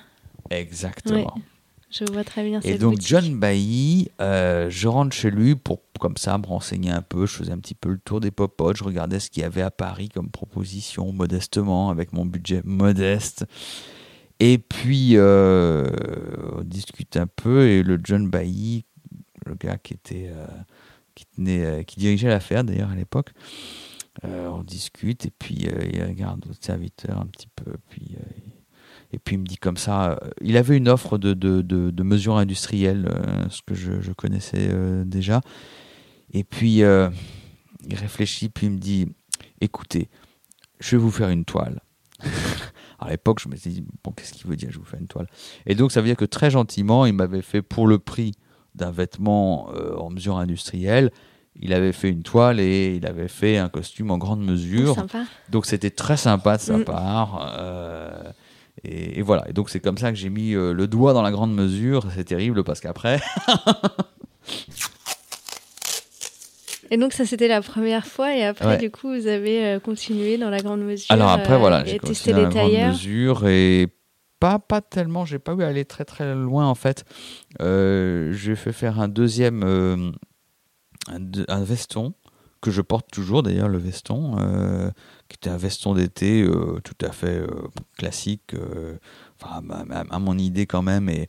[0.50, 1.36] exactement.
[1.92, 3.08] Je vois très bien Et donc boutique.
[3.08, 7.26] John Bailly, euh, je rentre chez lui pour comme ça me renseigner un peu.
[7.26, 9.62] Je faisais un petit peu le tour des popotes, je regardais ce qu'il y avait
[9.62, 13.46] à Paris comme proposition, modestement, avec mon budget modeste.
[14.40, 15.86] Et puis euh,
[16.58, 18.86] on discute un peu et le John Bailly,
[19.46, 20.48] le gars qui était euh,
[21.14, 23.32] qui tenait, qui dirigeait l'affaire d'ailleurs à l'époque,
[24.24, 28.16] on discute et puis il regarde le serviteur un petit peu, puis
[29.14, 31.90] et puis il me dit comme ça, euh, il avait une offre de, de, de,
[31.92, 35.42] de mesures industrielles, euh, ce que je, je connaissais euh, déjà.
[36.34, 39.08] Et puis il réfléchit, puis il me dit,
[39.60, 40.10] écoutez,
[40.80, 41.82] je vais vous faire une toile.
[43.00, 45.08] à l'époque, je me suis dit, bon, qu'est-ce qu'il veut dire, je vous faire une
[45.08, 45.28] toile?
[45.66, 48.34] Et donc ça veut dire que très gentiment, il m'avait fait pour le prix
[48.76, 51.12] d'un vêtement euh, en mesure industrielle,
[51.60, 54.96] il avait fait une toile et il avait fait un costume en grande mesure.
[54.96, 55.24] Sympa.
[55.50, 56.86] Donc c'était très sympa de sa Mm.
[56.86, 57.54] part.
[57.60, 58.32] euh,
[58.84, 59.48] et, et voilà.
[59.50, 62.06] Et donc c'est comme ça que j'ai mis euh, le doigt dans la grande mesure.
[62.16, 63.20] C'est terrible parce qu'après,
[66.90, 68.78] Et donc ça c'était la première fois et après Ouais.
[68.78, 71.06] du coup vous avez euh, continué dans la grande mesure.
[71.10, 72.90] alors après euh, voilà, et j'ai testé les dans la grande tailleurs.
[72.90, 73.88] mesure et
[74.42, 75.24] pas pas tellement.
[75.24, 77.06] J'ai pas eu à aller très très loin en fait.
[77.62, 80.12] Euh, j'ai fait faire un deuxième euh,
[81.08, 82.14] un, de- un veston
[82.62, 84.90] que je porte toujours d'ailleurs le veston euh,
[85.32, 87.48] qui était un veston d'été euh, tout à fait euh,
[87.98, 88.98] classique euh,
[89.42, 89.62] enfin
[90.12, 91.28] à, mon idée quand même et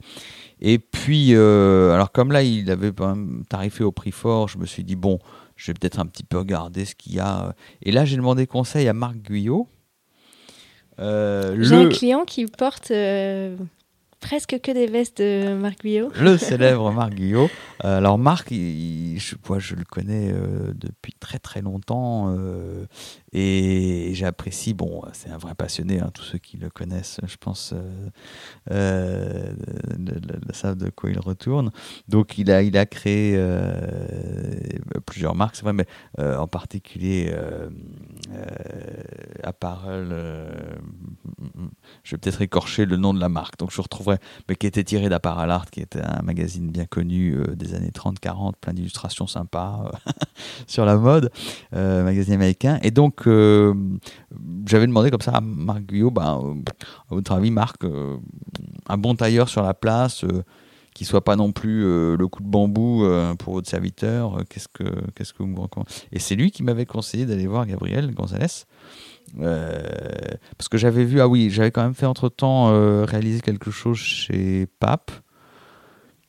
[0.61, 4.67] et puis alors comme là il avait quand même tarifé au prix fort je me
[4.67, 5.19] suis dit bon
[5.57, 8.47] je vais peut-être un petit peu regarder ce qu'il y a et là j'ai demandé
[8.47, 9.67] conseil à Marc Guyot
[10.99, 13.57] Euh, J'ai un client qui porte euh,
[14.21, 16.11] presque que des vestes de Marc Guyot.
[16.21, 17.49] le célèbre Marc Guillot.
[17.85, 20.33] Euh, alors Marc, il- il- je, moi, je le connais
[20.75, 22.35] depuis très très longtemps
[23.33, 24.75] et j'apprécie.
[24.75, 26.01] Bon, c'est un vrai passionné.
[26.01, 28.11] hein, tous ceux qui le connaissent, je pense, euh,
[28.71, 29.53] euh,
[30.53, 31.71] savent de quoi il retourne.
[32.09, 33.73] Donc il a il a créé euh,
[35.07, 35.87] plusieurs marques, c'est vrai, mais
[36.19, 37.33] en particulier
[39.43, 40.09] Apparel.
[40.13, 40.51] euh,
[42.05, 44.19] je vais peut-être écorcher le nom de la marque, donc je retrouverai
[44.49, 48.55] mais qui était tiré d'Apparal Art, qui était un magazine bien connu des années 30-40,
[48.61, 49.91] plein d'illustrations sympas
[50.67, 51.31] sur la mode,
[51.73, 52.79] magazine américain.
[52.83, 53.75] Et donc, euh,
[54.67, 56.55] j'avais demandé comme ça à Marc Guyot, ben, euh,
[57.11, 58.17] à votre avis, Marc, euh,
[58.89, 60.25] un bon tailleur sur la place,
[60.95, 64.43] qui soit pas non plus euh, le coup de bambou euh, pour votre serviteur, euh,
[64.49, 67.67] qu'est-ce que qu'est-ce que vous me recommandez Et c'est lui qui m'avait conseillé d'aller voir
[67.67, 68.65] Gabriel Gonzalez.
[69.39, 72.67] Parce que j'avais vu, ah oui, j'avais quand même fait entre temps
[73.05, 75.11] réaliser quelque chose chez Pape,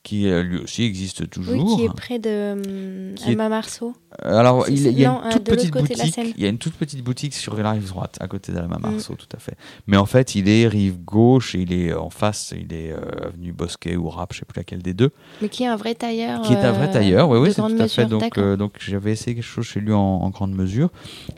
[0.02, 1.54] qui lui aussi existe toujours.
[1.54, 3.94] Oui, qui est près de Qui est- Alma Marceau.
[4.24, 5.96] Euh, Alors, C'est- il, il y a non, une euh, toute petite boutique.
[6.12, 6.32] Seine.
[6.36, 8.82] Il y a une toute petite boutique sur la rive droite, à côté d'Alma Mm.
[8.92, 9.56] Marceau, tout à fait.
[9.86, 12.54] Mais en fait, il est rive gauche et il est en face.
[12.56, 15.10] Il est euh, avenue Bosquet ou Rap, je sais plus laquelle des deux.
[15.42, 16.42] Mais qui est un vrai tailleur.
[16.42, 18.06] Qui est un vrai euh, tailleur, oui, oui, c'est tout à fait.
[18.06, 20.90] Donc, euh, donc j'avais essayé quelque chose chez lui en, en grande mesure.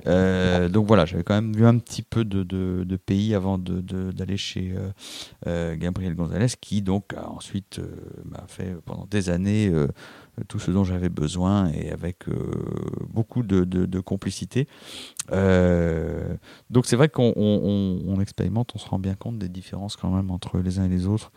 [0.06, 3.58] Euh, donc voilà, j'avais quand même vu un petit peu de, de- de pays avant
[3.58, 4.88] de- de- d'aller chez euh,
[5.46, 7.86] euh, Gabriel Gonzalez, qui donc a ensuite euh,
[8.24, 9.88] m'a fait pendant des années euh,
[10.48, 12.34] tout ce dont j'avais besoin et avec euh,
[13.08, 14.68] beaucoup de, de- complicité.
[15.32, 16.36] Euh,
[16.70, 20.30] donc c'est vrai qu'on on- expérimente, on se rend bien compte des différences quand même
[20.30, 21.32] entre les uns et les autres.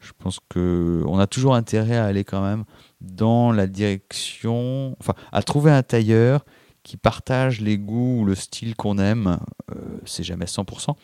[0.00, 2.64] Je pense que on a toujours intérêt à aller quand même
[3.00, 6.44] dans la direction, enfin, à trouver un tailleur
[6.82, 9.38] qui partage les goûts ou le style qu'on aime.
[9.70, 9.74] Euh,
[10.06, 10.96] c'est jamais 100%,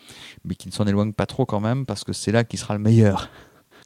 [0.45, 2.75] mais qui ne s'en éloigne pas trop quand même, parce que c'est là qui sera
[2.75, 3.29] le meilleur,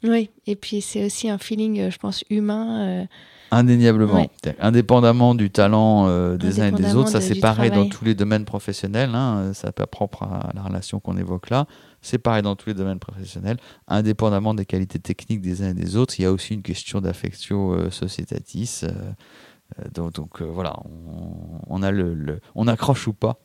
[0.04, 3.06] Oui, et puis c'est aussi un feeling, je pense, humain.
[3.50, 4.14] Indéniablement.
[4.14, 4.30] Ouais.
[4.60, 8.04] Indépendamment du talent euh, des uns et des autres, ça de- c'est pareil dans tous
[8.04, 9.10] les domaines professionnels.
[9.14, 11.66] Hein, ça pas propre à la relation qu'on évoque là.
[12.02, 13.58] C'est pareil dans tous les domaines professionnels,
[13.88, 16.14] indépendamment des qualités techniques des uns et des autres.
[16.18, 18.80] Il y a aussi une question d'affectio euh, societatis.
[18.84, 18.88] euh,
[19.78, 23.36] euh, donc donc, euh, voilà, on, on a le, le- on accroche ou pas.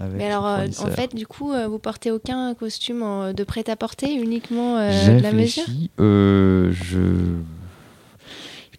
[0.00, 4.14] Mais alors, euh, en fait, du coup, euh, vous portez aucun costume en- de prêt-à-porter,
[4.14, 5.64] uniquement euh, de la mesure?
[6.72, 6.98] je...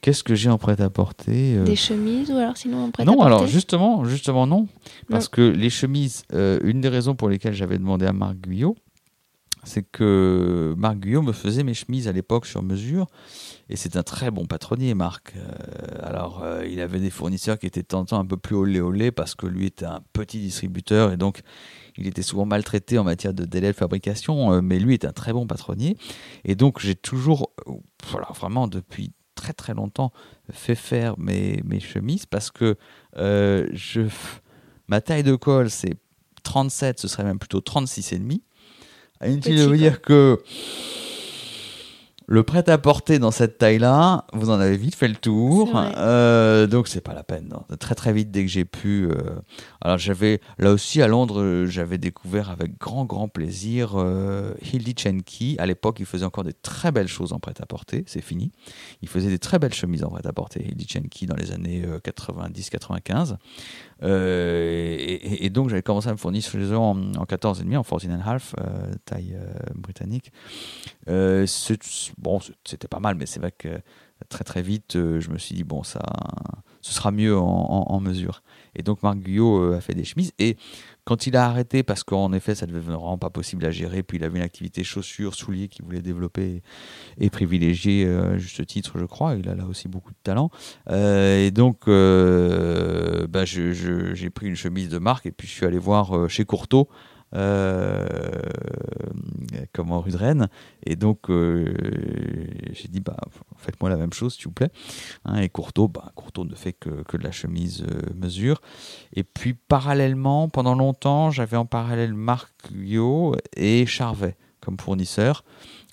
[0.05, 3.47] Qu'est-ce que j'ai en prêt-à-porter euh, Des chemises ou alors sinon en prêt-à-porter Non, alors
[3.47, 4.67] justement, justement non.
[5.09, 8.75] Parce que les chemises, euh, une des raisons pour lesquelles j'avais demandé à Marc Guyot,
[9.63, 13.07] c'est que Marc Guyot me faisait mes chemises à l'époque sur mesure.
[13.67, 15.33] Et c'est un très bon patronnier, Marc.
[15.35, 15.47] Euh,
[16.03, 18.55] alors, euh, il avait des fournisseurs qui étaient de temps en temps un peu plus
[18.55, 21.41] olé olé parce que lui était un petit distributeur et donc
[21.97, 24.53] il était souvent maltraité en matière de délai de fabrication.
[24.53, 25.97] euh, mais lui est un très bon patronnier.
[26.43, 27.51] Et donc, j'ai toujours,
[28.11, 30.11] voilà, vraiment depuis très très longtemps,
[30.51, 32.75] fait faire mes, mes chemises parce que
[33.17, 34.01] euh, je,
[34.87, 35.95] ma taille de col, c'est
[36.43, 38.39] 37, ce serait même plutôt 36,5.
[39.25, 40.41] Inutile de vous dire que
[42.27, 45.75] le prêt-à-porter dans cette taille-là, vous en avez vite fait le tour.
[45.97, 47.49] Euh, donc, c'est pas la peine.
[47.49, 47.77] non.
[47.77, 49.05] Très, très vite, dès que j'ai pu.
[49.09, 49.13] euh,
[49.81, 50.41] Alors, j'avais.
[50.57, 55.55] Là aussi, à Londres, euh, j'avais découvert avec grand, grand plaisir euh, Hildy Chenky.
[55.59, 58.03] À l'époque, il faisait encore des très belles choses en prêt-à-porter.
[58.07, 58.51] C'est fini.
[59.03, 63.37] Il faisait des très belles chemises en prêt-à-porter, Hildy Chenky, dans les années 90-95.
[64.03, 67.81] Euh, et, et- donc, j'avais commencé à me fournir chez eux en, en 14,5, en
[67.83, 70.31] 14,5, euh, taille euh, britannique.
[71.07, 71.45] Euh,
[72.17, 73.79] bon, c'était pas mal, mais c'est vrai que
[74.29, 76.01] très très vite, euh, je me suis dit, bon, ça,
[76.81, 78.43] ce sera mieux en, mesure.
[78.75, 80.31] Et donc, Marc Guyot euh, a fait des chemises.
[80.39, 80.57] Et
[81.03, 84.03] quand il a arrêté, parce qu'en effet, ça ne devenait vraiment pas possible à gérer,
[84.03, 86.61] puis il avait une activité chaussures, souliers qu'il voulait développer
[87.17, 89.35] et privilégier, juste titre, je crois.
[89.35, 90.49] Il a là aussi beaucoup de talent.
[90.89, 96.29] Et donc, bah, j'ai pris une chemise de marque et puis je suis allé voir
[96.29, 96.89] chez Courteau.
[97.33, 98.05] Euh,
[99.73, 100.47] comme en rue de Rennes.
[100.85, 101.73] Et donc euh,
[102.71, 103.17] j'ai dit bah
[103.57, 104.69] faites-moi la même chose s'il vous plaît.
[105.25, 108.61] Hein, et Courteau bah Courteau ne fait que, que de la chemise euh, mesure.
[109.13, 115.43] Et puis parallèlement pendant longtemps j'avais en parallèle Marc Guyot et Charvet comme fournisseur.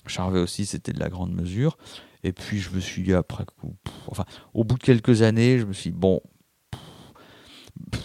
[0.07, 1.77] Charvet aussi c'était de la grande mesure.
[2.23, 3.75] Et puis je me suis dit après coup,
[4.07, 6.21] enfin au bout de quelques années je me suis dit, bon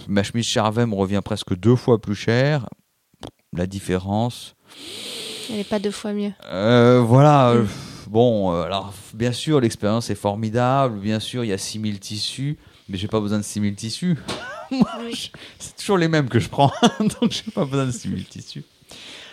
[0.09, 2.69] ma chemise Charvet me revient presque deux fois plus cher
[3.57, 4.55] la différence
[5.51, 6.33] Elle n'est pas deux fois mieux.
[6.51, 7.51] euh, voilà.
[7.51, 7.65] Euh,
[8.07, 10.99] bon, euh, alors, bien sûr, l'expérience est formidable.
[10.99, 12.59] Bien sûr, il y a 6000 tissus.
[12.89, 14.17] Mais j'ai pas besoin de 6000 tissus.
[15.59, 16.73] C'est toujours les mêmes que je prends.
[17.01, 18.65] donc, j'ai pas besoin de 6000 tissus.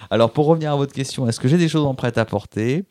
[0.09, 2.83] Alors, pour revenir à votre question, est-ce que j'ai des choses en prêt-à-porter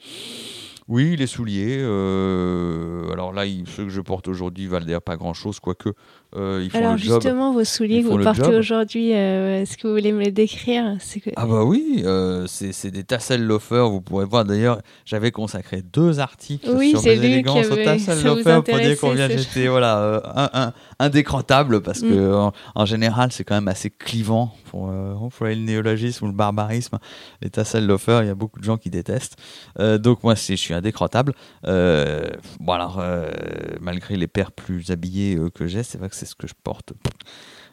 [0.87, 1.79] oui, les souliers.
[1.81, 5.89] euh, alors là, ceux que je porte aujourd'hui valent d'ailleurs pas grand-chose, quoique
[6.37, 7.21] euh, ils font Alors le job.
[7.23, 10.97] justement, vos souliers que vous portez aujourd'hui, euh, est-ce que vous voulez me les décrire?
[11.01, 11.31] C'est que...
[11.37, 13.89] Ah bah oui, euh, c'est c'est des tassel loafers.
[13.89, 18.19] Vous pourrez voir d'ailleurs, j'avais consacré deux articles Oui, sur mes élégances aux avait- tassel
[18.19, 18.63] ça vous loafers.
[18.65, 22.09] Pour dire combien j'étais voilà euh, un, un- indécrantable parce Mm.
[22.11, 26.35] que en, en général c'est quand même assez clivant pour employer le néologisme ou le
[26.35, 26.99] barbarisme.
[27.43, 29.37] Les tassel loafers, il y a beaucoup de gens qui détestent.
[29.79, 31.33] Donc moi c'est je suis indécrantable.
[31.67, 32.25] Euh,
[32.61, 33.03] bon alors
[33.81, 36.93] malgré les paires plus habillées que j'ai, c'est vrai que c'est ce que je porte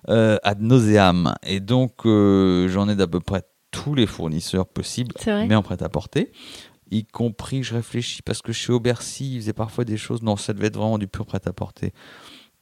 [0.09, 1.33] euh, ad nauseam.
[1.43, 5.15] Et donc, euh, j'en ai d'à peu près tous les fournisseurs possibles,
[5.47, 6.31] mais en prêt-à-porter.
[6.91, 10.21] Y compris, je réfléchis, parce que chez Aubercy, ils faisaient parfois des choses.
[10.23, 11.93] Non, ça devait être vraiment du pur prêt-à-porter.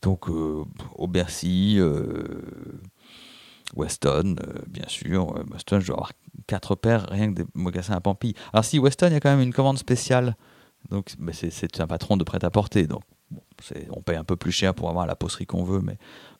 [0.03, 0.63] Donc, euh,
[0.95, 2.43] Aubercy, euh,
[3.75, 5.33] Weston, euh, bien sûr.
[5.51, 6.11] Weston, je dois avoir
[6.47, 8.33] quatre paires, rien que des mocassins à Pampille.
[8.53, 10.35] Alors, si, Weston, il y a quand même une commande spéciale.
[10.89, 12.87] Donc, c'est- c'est un patron de prêt-à-porter.
[12.87, 13.01] Donc,
[13.91, 15.97] on paye un peu plus cher pour avoir la posterie qu'on veut, mais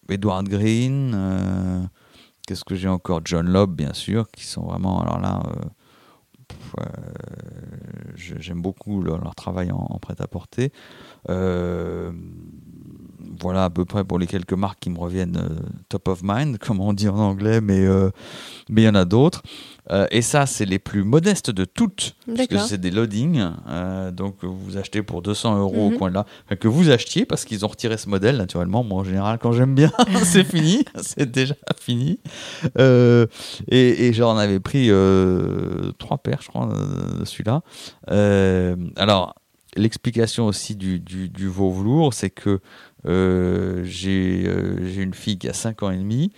[0.09, 1.83] Edward Green, euh,
[2.47, 3.21] qu'est-ce que j'ai encore?
[3.23, 5.01] John Lobb, bien sûr, qui sont vraiment.
[5.01, 5.51] Alors là, euh,
[6.79, 6.85] euh,
[8.15, 10.71] j'aime beaucoup leur, travail en, prêt-à-porter.
[13.41, 15.39] Voilà à peu près pour les quelques marques qui me reviennent
[15.87, 17.87] top of mind, comme on dit en anglais, mais
[18.69, 19.43] mais il y en a d'autres.
[19.91, 23.43] Euh, et ça, c'est les plus modestes de toutes, parce que c'est des loadings.
[23.67, 25.95] euh, donc vous achetez pour 200 euros Mhm.
[25.95, 28.37] au coin de là, Enfin, que vous achetiez parce qu'ils ont retiré ce modèle.
[28.37, 29.91] Naturellement, moi en général, quand j'aime bien,
[30.23, 32.19] c'est fini, c'est déjà fini.
[32.77, 33.25] Euh,
[33.67, 34.89] et et j'en avais pris
[35.97, 36.69] trois paires, je crois,
[37.25, 37.61] celui-là.
[38.95, 39.33] Alors,
[39.75, 42.59] l'explication aussi du, du, du veau velours, c'est que
[43.05, 44.49] j'ai
[44.85, 46.31] j'ai une fille qui a 5 ans et demi.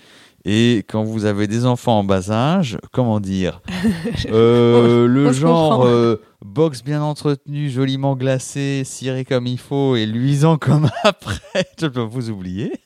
[0.46, 3.62] Et quand vous avez des enfants en bas âge, comment dire
[4.32, 9.96] euh, On- Le on genre euh, box bien entretenu, joliment glacé, ciré comme il faut
[9.96, 12.72] et luisant comme après, je peux vous oublier.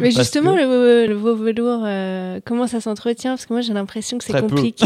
[0.00, 3.32] Mais Parce justement, que- le, le velours, euh, comment ça s'entretient?
[3.32, 4.84] Parce que moi, j'ai l'impression que c'est compliqué.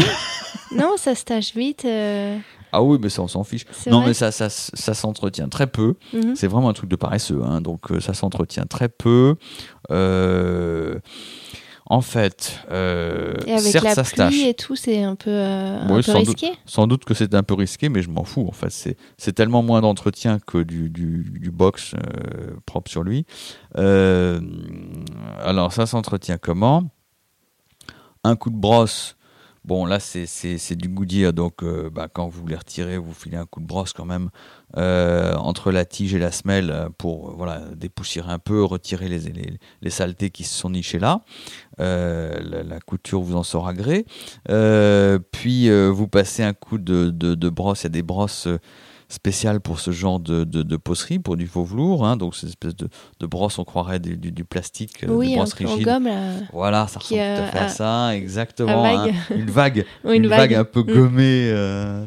[0.75, 1.85] non, ça se tâche vite.
[1.85, 2.37] euh,
[2.71, 3.65] Ah oui, mais ça, on s'en fiche.
[3.89, 5.95] Non, mais ça, ça, ça s'entretient très peu.
[6.13, 6.35] Mhm.
[6.35, 9.35] C'est vraiment un truc de paresseux, hein, donc ça s'entretient très peu.
[9.91, 10.99] Euh,
[11.91, 14.31] en fait, euh, Et avec certes, la ça se tâche.
[14.31, 16.51] pluie et tout, c'est un peu, euh, un peu sans risqué?
[16.65, 18.45] Sans doute que c'est un peu risqué, mais je m'en fous.
[18.47, 23.03] En fait, c'est c'est tellement moins d'entretien que du, du, du box euh, propre sur
[23.03, 23.25] lui.
[23.77, 24.39] Euh,
[25.43, 26.83] alors, ça s'entretient comment?
[28.23, 29.15] Un coup de brosse.
[29.65, 33.45] Bon, là, c'est- du Goodyear, donc euh, bah, quand vous les retirez, vous filez un
[33.45, 34.29] coup de brosse quand même
[34.77, 39.89] euh, entre la tige et la semelle euh, pour voilà, dépoussiérer un peu, retirer les,
[39.89, 41.21] saletés qui se sont nichées là.
[41.77, 44.05] La, couture vous en sort gré.
[45.31, 47.81] Puis vous passez un coup de, de, de brosse.
[47.81, 48.47] Il y a des brosses
[49.09, 52.05] euh, spéciales pour ce genre de, de, de pocerie, pour du faux velours.
[52.05, 52.87] Hein, donc c'est une espèce de,
[53.19, 55.85] de brosse, on croirait du, du, du plastique, euh, des Oui, un brosses rigides.
[55.85, 56.33] gomme, là.
[56.53, 58.83] Voilà, ça ressemble tout à fait à, à- ça, exactement.
[58.85, 59.15] à vague.
[59.29, 59.35] hein.
[59.35, 60.53] Une vague, Ou une, vague.
[60.53, 60.93] un peu Mm.
[60.93, 62.05] gommée euh,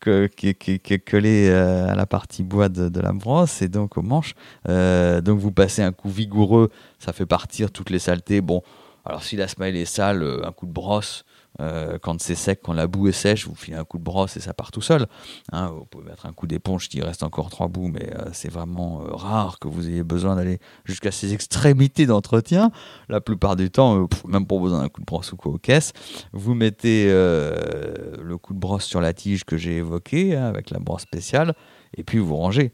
[0.00, 3.00] que- qui, est- qui est- qui est collée euh, à la partie bois de, de
[3.00, 4.34] la brosse et donc au manche.
[4.68, 8.40] Euh, donc vous passez un coup vigoureux, ça fait partir toutes les saletés.
[8.40, 8.62] Bon,
[9.04, 11.24] alors si la semelle est sale, euh, un coup de brosse.
[11.60, 14.36] Euh, quand c'est sec, quand la boue est sèche, vous filez un coup de brosse
[14.36, 15.06] et ça part tout seul.
[15.52, 18.50] Hein, vous pouvez mettre un coup d'éponge qui reste encore trois bouts, mais euh, c'est
[18.50, 22.70] vraiment euh, rare que vous ayez besoin d'aller jusqu'à ces extrémités d'entretien.
[23.08, 25.92] La plupart du temps, même pas besoin d'un coup de brosse ou quoi aux caisses.
[26.32, 30.78] Vous mettez le coup de brosse sur la tige que j'ai évoqué, hein, avec la
[30.78, 31.54] brosse spéciale,
[31.96, 32.72] et puis vous rangez.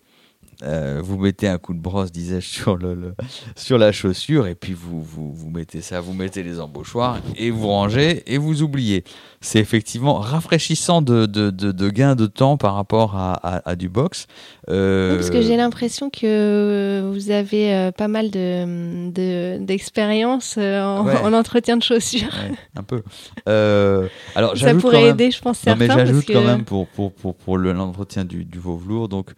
[0.62, 3.14] Euh, vous mettez un coup de brosse, disais-je, sur, le, le-
[3.56, 7.50] sur la chaussure, et puis vous, vous, vous mettez ça, vous mettez les embauchoirs, et
[7.50, 9.04] vous rangez, et vous oubliez.
[9.40, 13.74] C'est effectivement rafraîchissant de, de, de, de gain de temps par rapport à, à, à
[13.74, 14.26] du box.
[14.68, 20.56] Euh, Oui, Parce que j'ai l'impression que vous avez euh, pas mal de, de- d'expérience
[20.58, 21.16] euh, en, Ouais.
[21.22, 22.28] en entretien de chaussures.
[22.50, 23.02] ouais, un peu.
[23.48, 26.04] Euh, alors, Ça j'ajoute quand pourrait même- aider, je pense, Non, mais certains.
[26.04, 29.08] j'ajoute quand même pour, pour, pour, pour le- l'entretien du, du veau velours.
[29.08, 29.30] Donc,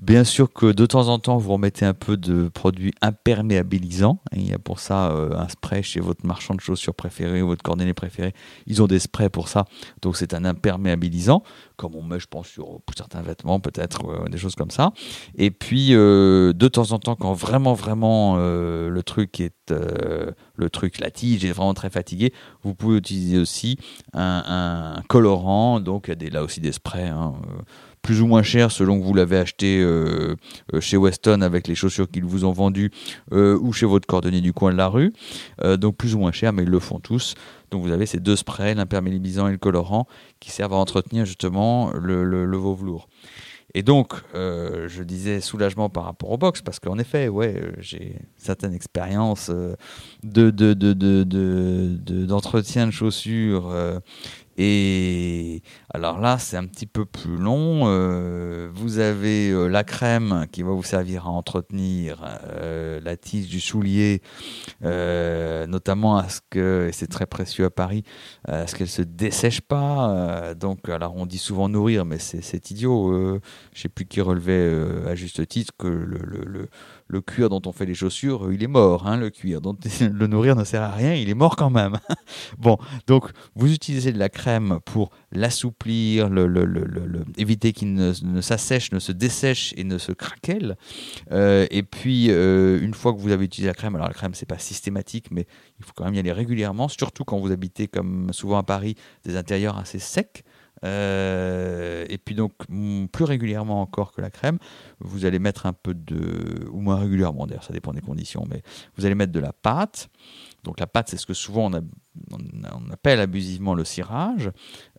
[0.00, 4.20] bien sûr que de temps en temps, vous remettez un peu de produits imperméabilisants.
[4.32, 7.42] Et il y a pour ça euh, un spray chez votre marchand de chaussures préféré
[7.42, 8.34] ou votre cordonnier préféré.
[8.66, 9.64] Ils ont des sprays pour ça.
[10.02, 11.42] Donc, c'est un imperméabilisant,
[11.76, 14.92] comme on met, je pense, sur certains vêtements, peut-être, euh, des choses comme ça.
[15.36, 19.54] Et puis, euh, de temps en temps, quand vraiment, vraiment le truc est.
[19.70, 22.32] le truc, la tige est vraiment très fatiguée,
[22.62, 23.76] vous pouvez utiliser aussi
[24.12, 27.34] un, colorant, donc il y a là aussi des sprays hein,
[28.04, 29.84] plus ou moins cher selon que vous l'avez acheté
[30.78, 32.90] chez Weston avec les chaussures qu'ils vous ont vendues
[33.32, 35.12] ou chez votre cordonnier du coin de la rue.
[35.78, 37.34] donc plus ou moins cher, mais ils le font tous.
[37.70, 40.06] Donc vous avez ces deux sprays, l'imperméabilisant et le colorant,
[40.38, 43.08] qui servent à entretenir justement le, le, velours.
[43.74, 47.72] Et donc, euh, je disais soulagement par rapport au box, parce qu'en effet, ouais, euh,
[47.80, 49.74] j'ai certaines expériences euh,
[50.22, 50.50] de,
[52.24, 53.74] d'entretien de, chaussures
[54.56, 57.82] et alors là, c'est un petit peu plus long.
[57.84, 63.48] Euh, vous avez euh, la crème qui va vous servir à entretenir euh, la tige
[63.48, 64.22] du soulier,
[64.82, 68.04] notamment à ce que, et c'est très précieux à Paris,
[68.46, 70.54] à ce qu'elle se dessèche pas.
[70.54, 73.12] donc, alors on dit souvent nourrir, mais c'est idiot.
[73.12, 73.40] je ne
[73.74, 74.72] sais plus qui relevait
[75.06, 76.68] à juste titre que le,
[77.20, 79.60] cuir dont on fait les chaussures, il est mort, hein, le cuir.
[80.00, 81.98] Le nourrir ne sert à rien, il est mort quand même.
[82.58, 88.98] bon, donc vous utilisez de la crème pour l'assouplir, le, éviter qu'il ne, s'assèche, ne
[88.98, 90.76] se dessèche et ne se craquelle.
[91.32, 94.34] Euh, et puis, euh, une fois que vous avez utilisé la crème, alors la crème,
[94.34, 95.46] c'est pas systématique, mais
[95.78, 98.96] il faut quand même y aller régulièrement, surtout quand vous habitez, comme souvent à Paris,
[99.24, 100.44] des intérieurs assez secs.
[100.84, 104.58] Euh, et puis donc mm, plus régulièrement encore que la crème,
[105.00, 108.62] vous allez mettre un peu de, ou moins régulièrement d'ailleurs, ça dépend des conditions, mais
[108.96, 110.08] vous allez mettre de la pâte.
[110.62, 114.50] Donc la pâte, c'est ce que souvent on, appelle abusivement le cirage.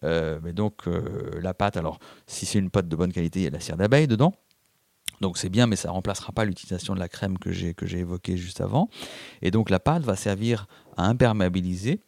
[0.03, 3.43] Euh, mais donc euh, la pâte, alors si c'est une pâte de bonne qualité, il
[3.43, 4.33] y a de la cire d'abeille dedans.
[5.21, 7.85] Donc c'est bien, mais ça ne remplacera pas l'utilisation de la crème que j'ai que
[7.85, 8.89] j'ai évoquée juste avant.
[9.41, 10.67] Et donc la pâte va servir
[10.97, 12.01] à imperméabiliser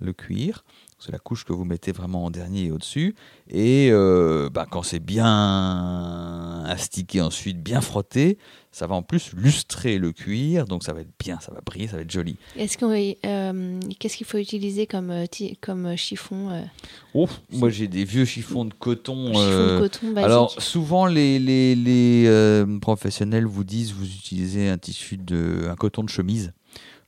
[0.00, 0.64] le cuir
[0.98, 3.14] c'est la couche que vous mettez vraiment en dernier et au-dessus.
[3.48, 8.38] Et euh, bah, quand c'est bien astiqué ensuite, bien frotté,
[8.72, 11.88] ça va en plus lustrer le cuir, donc ça va être bien, ça va briller,
[11.88, 12.36] ça va être joli.
[12.56, 15.26] Est-ce qu'on, euh, qu'est-ce qu'il faut utiliser comme, euh,
[15.60, 16.64] comme chiffon
[17.12, 19.32] oh, Moi j'ai des vieux chiffons de coton.
[19.32, 25.68] de coton alors souvent les, les, les professionnels vous disent vous utilisez un tissu de
[25.70, 26.52] un coton de chemise.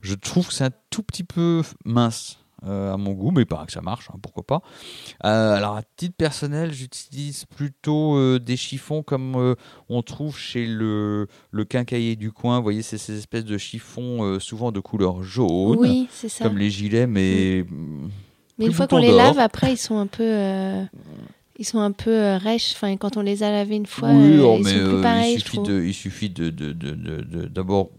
[0.02, 2.38] Je trouve que c'est un tout petit peu mince.
[2.64, 4.62] Euh, à mon goût, mais il paraît que ça marche, hein, pourquoi pas.
[5.26, 9.54] Euh, alors à titre personnel, j'utilise plutôt euh, des chiffons comme
[9.90, 12.56] on trouve chez le, le quincailler du coin.
[12.56, 16.44] Vous voyez, c'est ces espèces de chiffons souvent de couleur jaune, oui, ça.
[16.44, 17.66] comme les gilets, mais...
[18.58, 20.86] Mais une fois qu'on les lave, après, ils sont un peu...
[21.58, 22.72] Ils sont un peu rêches.
[22.74, 25.34] Enfin, quand on les a lavés une fois, oui, oh, ils sont plus pareils.
[25.34, 26.50] Il suffit, de, il suffit de,
[27.48, 27.90] d'abord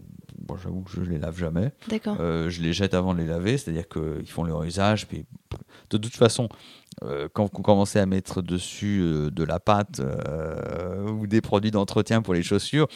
[0.56, 1.72] j'avoue que je les lave jamais.
[2.06, 5.06] Euh, je les jette avant de les laver, c'est-à-dire qu'ils font leur usage.
[5.06, 5.26] Puis,
[5.90, 6.48] de toute façon,
[7.04, 10.00] euh, quand vous commencez à mettre dessus euh, de la pâte
[11.06, 12.88] ou des produits d'entretien pour les chaussures,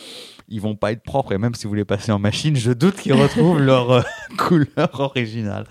[0.49, 1.33] ils vont pas être propres.
[1.33, 4.05] Et même si vous les passez en machine, je doute qu'ils retrouvent leur
[4.37, 5.67] couleur originale.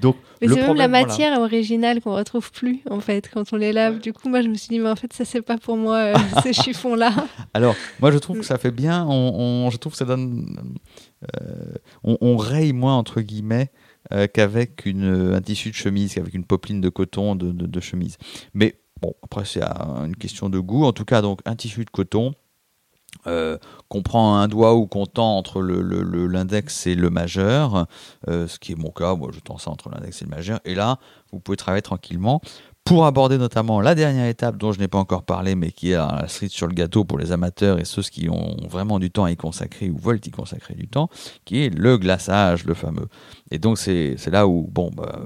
[0.00, 3.72] Donc, mais c'est même la matière originale qu'on retrouve plus en fait quand on les
[3.72, 4.00] lave.
[4.00, 6.12] Du coup, moi je me suis dit mais en fait ça c'est pas pour moi
[6.42, 7.12] ces chiffons là.
[7.54, 9.06] Alors moi je trouve que ça fait bien.
[9.08, 10.46] On, je trouve que ça donne
[11.40, 13.70] euh, on, raye moins, entre guillemets,
[14.12, 18.18] euh, qu'avec un tissu de chemise, qu'avec une popeline de coton de, chemise.
[18.54, 20.84] Mais bon, après, c'est une question de goût.
[20.84, 22.32] En tout cas, donc, un tissu de coton.
[23.26, 23.58] Euh,
[23.90, 27.86] qu'on prend un doigt ou qu'on tend entre l'index et le majeur,
[28.26, 30.74] ce qui est mon cas, moi je tends ça entre l'index et le majeur, et
[30.74, 30.98] là
[31.30, 32.40] vous pouvez travailler tranquillement
[32.84, 35.96] pour aborder notamment la dernière étape dont je n'ai pas encore parlé, mais qui est
[35.96, 39.24] la cerise sur le gâteau pour les amateurs et ceux qui ont vraiment du temps
[39.24, 41.08] à y consacrer ou veulent y consacrer du temps,
[41.44, 43.08] qui est le glaçage, le fameux.
[43.50, 45.20] Et donc c'est là où, bon, bah,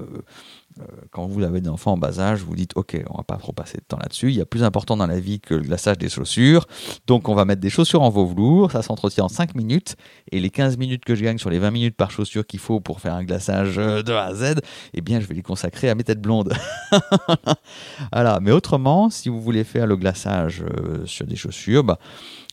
[1.11, 3.51] quand vous avez des enfants en bas âge, vous dites ok, on va pas trop
[3.51, 4.29] passer de temps là-dessus.
[4.29, 6.65] Il y a plus important dans la vie que le glaçage des chaussures.
[7.05, 9.95] Donc on va mettre des chaussures en velours, ça s'entretient en 5 minutes.
[10.31, 12.79] Et les 15 minutes que je gagne sur les 20 minutes par chaussure qu'il faut
[12.79, 14.55] pour faire un glaçage de A à Z,
[14.93, 16.53] eh bien je vais les consacrer à mes têtes blondes.
[18.11, 18.39] voilà.
[18.41, 21.99] Mais autrement, si vous voulez faire le glaçage euh, sur des chaussures, bah,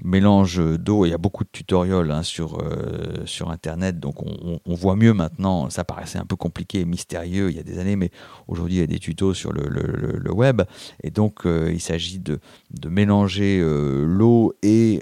[0.03, 1.07] mélange d'eau.
[1.07, 5.12] Il y a beaucoup de tutoriels hein, sur, euh, sur Internet, donc on, voit mieux
[5.12, 5.70] maintenant.
[5.70, 8.11] Ça paraissait un peu compliqué et mystérieux il y a des années, mais
[8.49, 10.62] aujourd'hui il y a des tutos sur le, le, web.
[11.03, 12.41] Et donc euh, il s'agit de,
[12.71, 15.01] de, mélanger euh, l'eau et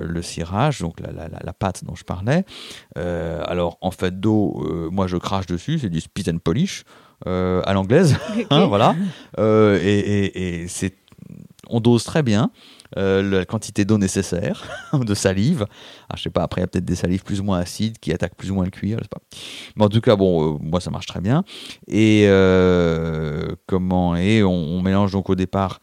[0.00, 2.44] le cirage, donc la, la, la, pâte dont je parlais.
[2.96, 6.84] alors en fait d'eau, moi je crache dessus, c'est du spit and polish.
[7.26, 8.16] à l'anglaise,
[8.50, 8.94] hein, voilà,
[9.38, 10.94] et, et, et c'est,
[11.68, 12.50] on dose très bien.
[12.96, 14.64] Euh, la quantité d'eau nécessaire,
[14.94, 15.66] de salive.
[16.08, 18.34] Ah, pas, après, il y a peut-être des salives plus ou moins acides qui attaquent
[18.34, 19.20] plus ou moins le cuir, je sais pas.
[19.76, 21.44] Mais en tout cas, bon, euh, moi, ça marche très bien.
[21.86, 25.80] Et euh, comment Et on, mélange donc au départ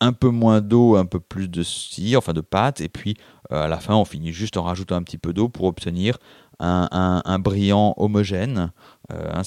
[0.00, 3.16] un peu moins d'eau, un peu plus de cire, enfin de pâte, et puis
[3.50, 6.18] à la fin on finit juste en rajoutant un petit peu d'eau pour obtenir
[6.60, 8.72] un, brillant homogène,
[9.12, 9.42] euh, hein,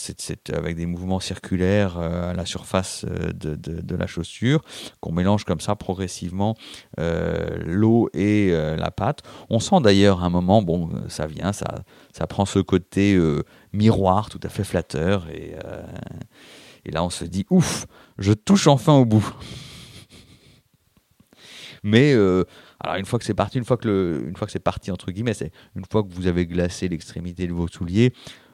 [0.53, 4.61] avec des mouvements circulaires euh, à la surface euh, de, la chaussure,
[5.01, 6.55] qu'on mélange comme ça progressivement
[6.97, 9.21] l'eau et la pâte.
[9.49, 11.83] On sent d'ailleurs un moment, bon, ça vient, ça,
[12.13, 13.19] ça prend ce côté
[13.73, 15.55] miroir tout à fait flatteur, et,
[16.85, 17.85] et là on se dit, ouf,
[18.17, 19.35] je touche enfin au bout.
[21.83, 22.15] Mais
[22.83, 24.91] alors une fois que c'est parti, une fois que, le, une fois que c'est parti
[24.91, 25.33] entre guillemets,
[25.75, 28.13] une fois que vous avez glacé l'extrémité de vos souliers,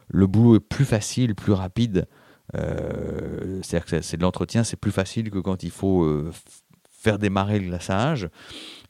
[0.10, 2.08] le boulot est plus facile, plus rapide.
[2.56, 6.32] Euh, c'est-à-dire que c'est de l'entretien, c'est plus facile que quand il faut euh,
[6.90, 8.30] faire démarrer le glaçage.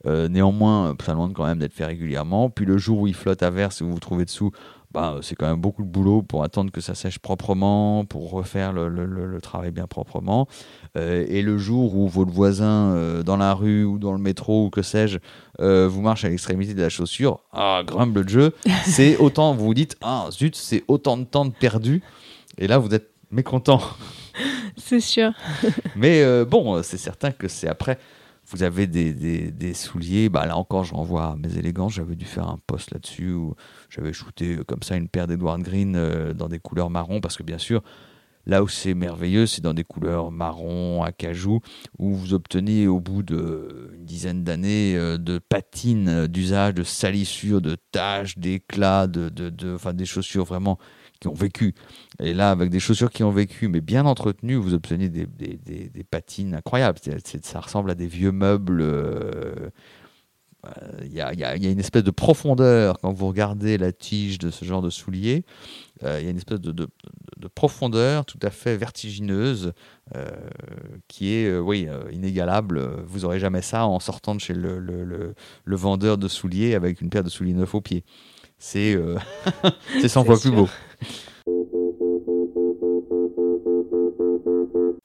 [0.06, 2.50] Euh, néanmoins, ça demande quand même d'être fait régulièrement.
[2.50, 4.52] Puis le jour où il flotte à verse et vous vous trouvez dessous,
[4.98, 8.74] bah, c'est quand même beaucoup de boulot pour attendre que ça sèche proprement, pour refaire
[8.74, 10.48] le, travail bien proprement.
[10.98, 14.66] Euh, et le jour où votre voisin euh, dans la rue ou dans le métro
[14.66, 15.20] ou que sais-je
[15.60, 19.66] euh, vous marche à l'extrémité de la chaussure, ah, grumble de jeu, c'est autant, vous
[19.66, 22.02] vous dites, ah zut, c'est autant de temps de perdu.
[22.58, 23.80] Et là, vous êtes mécontent.
[24.78, 25.32] C'est sûr.
[25.96, 28.00] Mais bon, c'est certain que c'est après
[28.50, 32.48] vous avez des, souliers, bah là encore je renvoie à mes élégances, j'avais dû faire
[32.48, 33.56] un post là-dessus où
[33.90, 37.36] j'avais shooté euh, comme ça une paire d'Edward Green euh, dans des couleurs marron, parce
[37.36, 37.84] que bien sûr,
[38.46, 41.60] là où c'est merveilleux, c'est dans des couleurs marron, acajou,
[42.00, 47.76] où vous obtenez au bout d'une dizaine d'années euh, de patines d'usage, de salissures, de
[47.92, 50.78] taches, d'éclats, de, de, de, des chaussures vraiment
[51.20, 51.74] qui ont vécu.
[52.20, 55.58] Et là, avec des chaussures qui ont vécu, mais bien entretenues, vous obtenez des, des,
[55.58, 57.00] des, patines incroyables.
[57.44, 58.82] ça ressemble à des vieux meubles.
[60.66, 64.40] Euh, il y, a, y, a, une espèce de profondeur quand vous regardez la tige
[64.40, 65.46] de ce genre de soulier.
[66.04, 66.88] Euh, il y a une espèce de, de,
[67.38, 69.74] de, profondeur tout à fait vertigineuse
[70.16, 70.28] euh,
[71.08, 72.82] qui est, oui, inégalable.
[73.06, 76.76] Vous n'aurez jamais ça en sortant de chez le, le, le, le, vendeur de souliers
[76.76, 78.04] avec une paire de souliers neufs aux pieds.
[78.58, 78.98] C'est
[80.08, 80.68] 100 fois plus beau.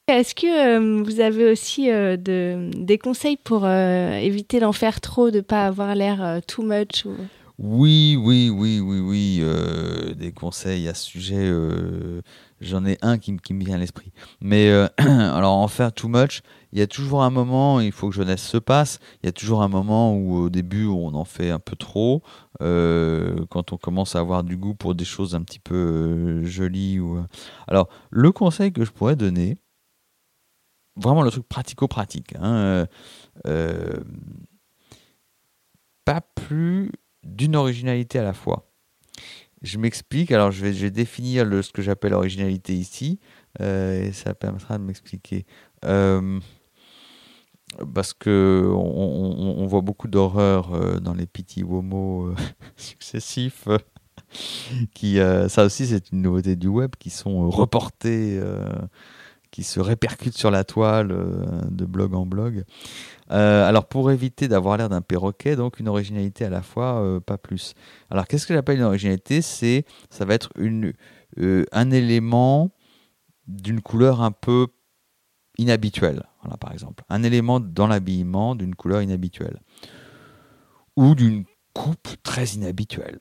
[0.09, 5.01] Est-ce que euh, vous avez aussi euh, de, des conseils pour euh, éviter d'en faire
[5.01, 7.07] trop, de ne pas avoir l'air too much
[7.59, 9.45] Oui, oui, oui, oui, oui.
[10.17, 11.51] des conseils à ce sujet,
[12.61, 14.13] j'en ai un qui, me vient à l'esprit.
[14.41, 18.15] Mais alors, en faire too much, il y a toujours un moment, il faut que
[18.15, 21.51] jeunesse se passe, il y a toujours un moment où au début on en fait
[21.51, 22.23] un peu trop,
[22.61, 27.01] quand on commence à avoir du goût pour des choses un petit peu jolies.
[27.01, 27.23] Ou...
[27.67, 29.59] Alors, le conseil que je pourrais donner,
[30.97, 32.35] vraiment le truc pratico-pratique.
[32.39, 32.87] Hein, euh,
[33.47, 34.01] euh,
[36.05, 36.91] pas plus
[37.23, 38.69] d'une originalité à la fois.
[39.63, 43.21] Je m'explique, alors je vais, définir ce que j'appelle originalité ici,
[43.61, 45.47] euh, et ça permettra de m'expliquer.
[47.95, 52.35] Parce que on, voit beaucoup d'horreurs dans les petits womo
[52.77, 53.69] successifs.
[54.95, 55.19] qui,
[55.49, 58.41] ça aussi, c'est une nouveauté du web, qui sont reportés
[59.53, 62.65] qui se répercute sur la toile euh, de blog en blog.
[63.31, 67.21] Euh, alors pour éviter d'avoir l'air d'un perroquet, donc une originalité à la fois, euh,
[67.21, 67.75] pas plus.
[68.11, 69.43] Alors qu'est-ce que j'appelle une originalité?
[69.43, 70.95] C'est ça va être une,
[71.37, 72.73] un élément
[73.47, 74.69] d'une couleur un peu
[75.59, 76.25] inhabituelle.
[76.43, 79.61] Voilà, par exemple, un élément dans l'habillement d'une couleur inhabituelle
[80.97, 83.21] ou d'une coupe très inhabituelle.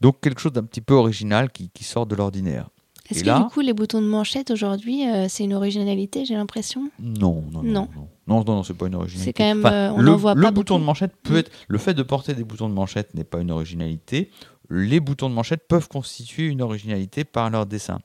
[0.00, 2.68] Donc quelque chose d'un petit peu original qui sort de l'ordinaire.
[3.10, 6.90] Est-ce que du coup, les boutons de manchette aujourd'hui, euh, c'est une originalité, j'ai l'impression?
[6.98, 7.88] Non non, non,
[8.26, 9.30] non, non, non, c'est pas une originalité.
[9.30, 11.38] C'est quand même, euh, on le, voit le bouton de manchette peut mm.
[11.38, 14.30] être, le fait de porter des boutons de manchette n'est pas une originalité.
[14.70, 18.00] Les boutons de manchette peuvent constituer une originalité par leur dessin,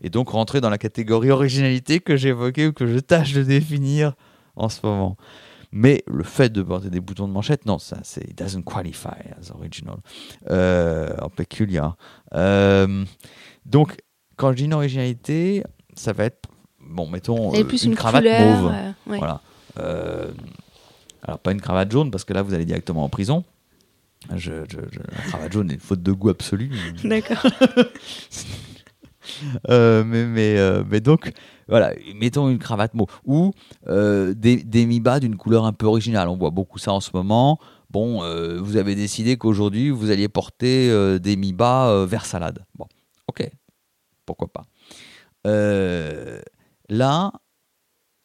[0.00, 4.14] et donc rentrer dans la catégorie originalité que j'évoquais ou que je tâche de définir
[4.56, 5.16] en ce moment.
[5.72, 9.08] Mais le fait de porter des boutons de manchette, non, ça, c'est it doesn't qualify
[9.38, 9.96] as original,
[10.48, 11.96] euh, en peculiar.
[12.34, 13.04] Euh,
[13.66, 13.96] donc
[14.36, 16.48] quand je dis une originalité, ça va être,
[16.80, 18.72] bon, mettons, euh, plus une, cravate mauve.
[19.06, 19.40] Voilà.
[19.78, 20.30] Euh,
[21.22, 23.44] alors, pas une cravate jaune, parce que là, vous allez directement en prison.
[24.34, 26.70] Je, la cravate jaune est une faute de goût absolue.
[27.04, 27.44] D'accord.
[29.68, 30.56] mais, mais,
[30.88, 31.32] mais donc,
[31.68, 33.08] voilà, mettons une cravate mauve.
[33.24, 33.52] Ou
[33.86, 36.28] des, des mi-bas d'une couleur un peu originale.
[36.28, 37.58] On voit beaucoup ça en ce moment.
[37.90, 38.20] Bon,
[38.60, 42.64] vous avez décidé qu'aujourd'hui, vous alliez porter des mi-bas vert salade.
[42.76, 42.86] Bon,
[43.28, 43.48] ok,
[44.26, 44.64] pourquoi pas.
[45.46, 46.40] Euh,
[46.88, 47.32] là,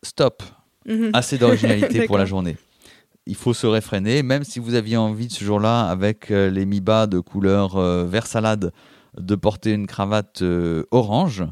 [0.03, 0.43] stop.
[0.85, 1.11] Mhm.
[1.13, 2.57] Assez d'originalité pour la journée.
[3.27, 6.65] Il faut se réfréner, même si vous aviez envie de ce jour-là, avec euh, les
[6.65, 8.71] mi-bas de couleur euh, vert salade,
[9.17, 10.43] de porter une cravate
[10.91, 11.43] orange.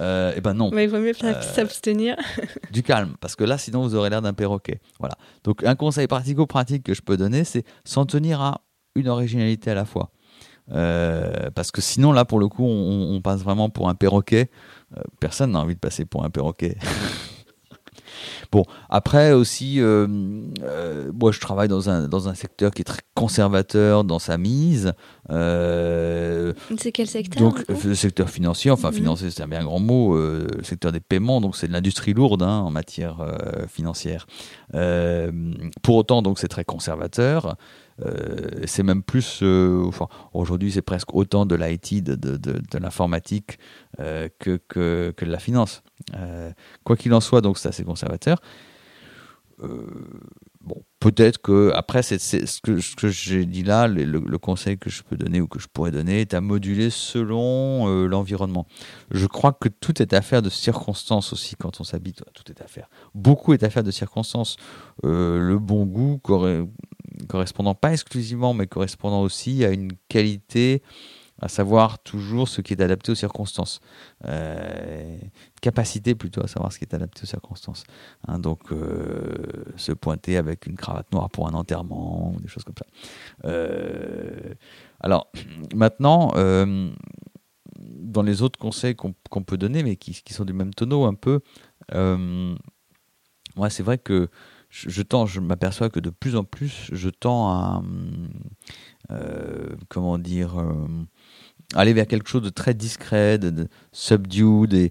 [0.00, 0.70] Euh, eh ben non.
[0.72, 2.16] Mais il vaut mieux s'abstenir.
[2.72, 4.80] du calme, parce que là, sinon, vous aurez l'air d'un perroquet.
[4.98, 5.14] Voilà.
[5.44, 8.62] Donc, un conseil pratico-pratique que je peux donner, c'est s'en tenir à
[8.94, 10.10] une originalité à la fois.
[10.68, 14.50] parce que sinon, là, pour le coup, on, passe vraiment pour un perroquet.
[15.20, 16.76] personne n'a envie de passer pour un perroquet.
[18.54, 20.06] Bon, après aussi, euh,
[20.62, 24.38] euh, moi je travaille dans un, dans un secteur qui est très conservateur dans sa
[24.38, 24.92] mise.
[25.30, 28.94] Euh, c'est quel secteur Donc le secteur financier, enfin mhm.
[28.94, 32.44] financier c'est un bien grand mot, le secteur des paiements, donc c'est de l'industrie lourde
[32.44, 33.16] hein, en matière
[33.68, 34.28] financière.
[34.70, 37.56] pour autant, donc c'est très conservateur.
[38.66, 43.58] C'est même plus, enfin, aujourd'hui c'est presque autant de l'IT, de, de, l'informatique
[43.98, 44.28] que,
[44.68, 45.82] que, que, de la finance.
[46.14, 46.52] Euh,
[46.84, 48.38] quoi qu'il en soit, donc c'est assez conservateur.
[49.62, 49.86] Euh,
[50.60, 55.16] bon, peut-être que après, c'est, ce que, j'ai dit là, le, conseil que je peux
[55.16, 58.66] donner ou que je pourrais donner est à moduler selon euh, l'environnement.
[59.12, 62.22] Je crois que tout est affaire de circonstances aussi quand on s'habite.
[62.34, 62.88] Tout est affaire.
[63.14, 64.56] Beaucoup est affaire de circonstances.
[65.02, 66.20] le bon goût
[67.26, 70.82] correspondant pas exclusivement, mais correspondant aussi à une qualité
[71.40, 73.80] à savoir toujours ce qui est adapté aux circonstances.
[74.24, 75.18] Euh,
[75.60, 77.84] capacité plutôt à savoir ce qui est adapté aux circonstances.
[78.28, 82.64] Hein, donc euh, se pointer avec une cravate noire pour un enterrement ou des choses
[82.64, 82.86] comme ça.
[83.46, 84.54] Euh,
[85.00, 85.30] alors
[85.74, 86.32] maintenant,
[87.78, 91.14] dans les autres conseils qu'on peut donner, mais qui, qui, sont du même tonneau un
[91.14, 91.40] peu,
[91.92, 94.28] moi c'est vrai que
[94.74, 97.82] je, tends, je m'aperçois que de plus en plus, je tends à,
[99.88, 100.56] comment dire,
[101.74, 104.74] aller vers quelque chose de très discret, de, subdued.
[104.74, 104.88] Euh,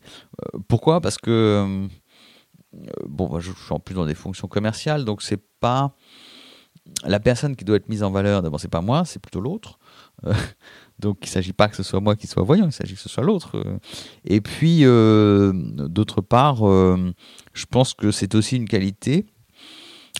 [0.68, 1.02] pourquoi?
[1.02, 1.88] Parce que euh,
[3.08, 5.96] bon, je, suis en plus dans des fonctions commerciales, donc c'est pas
[7.06, 8.42] la personne qui doit être mise en valeur.
[8.42, 9.80] D'abord, c'est pas moi, c'est plutôt l'autre.
[10.26, 10.34] Euh,
[11.00, 13.02] donc, il ne s'agit pas que ce soit moi qui soit voyant, il s'agit que
[13.02, 13.64] ce soit l'autre.
[14.26, 19.26] Et puis, d'autre part, je pense que c'est aussi une qualité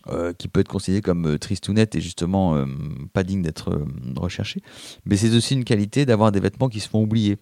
[0.10, 2.66] euh, qui peut être considéré comme euh, triste ou net et justement euh,
[3.14, 3.86] pas digne d'être
[4.18, 4.62] recherché.
[5.06, 7.38] Mais c'est aussi une qualité d'avoir des vêtements qui se font oublier.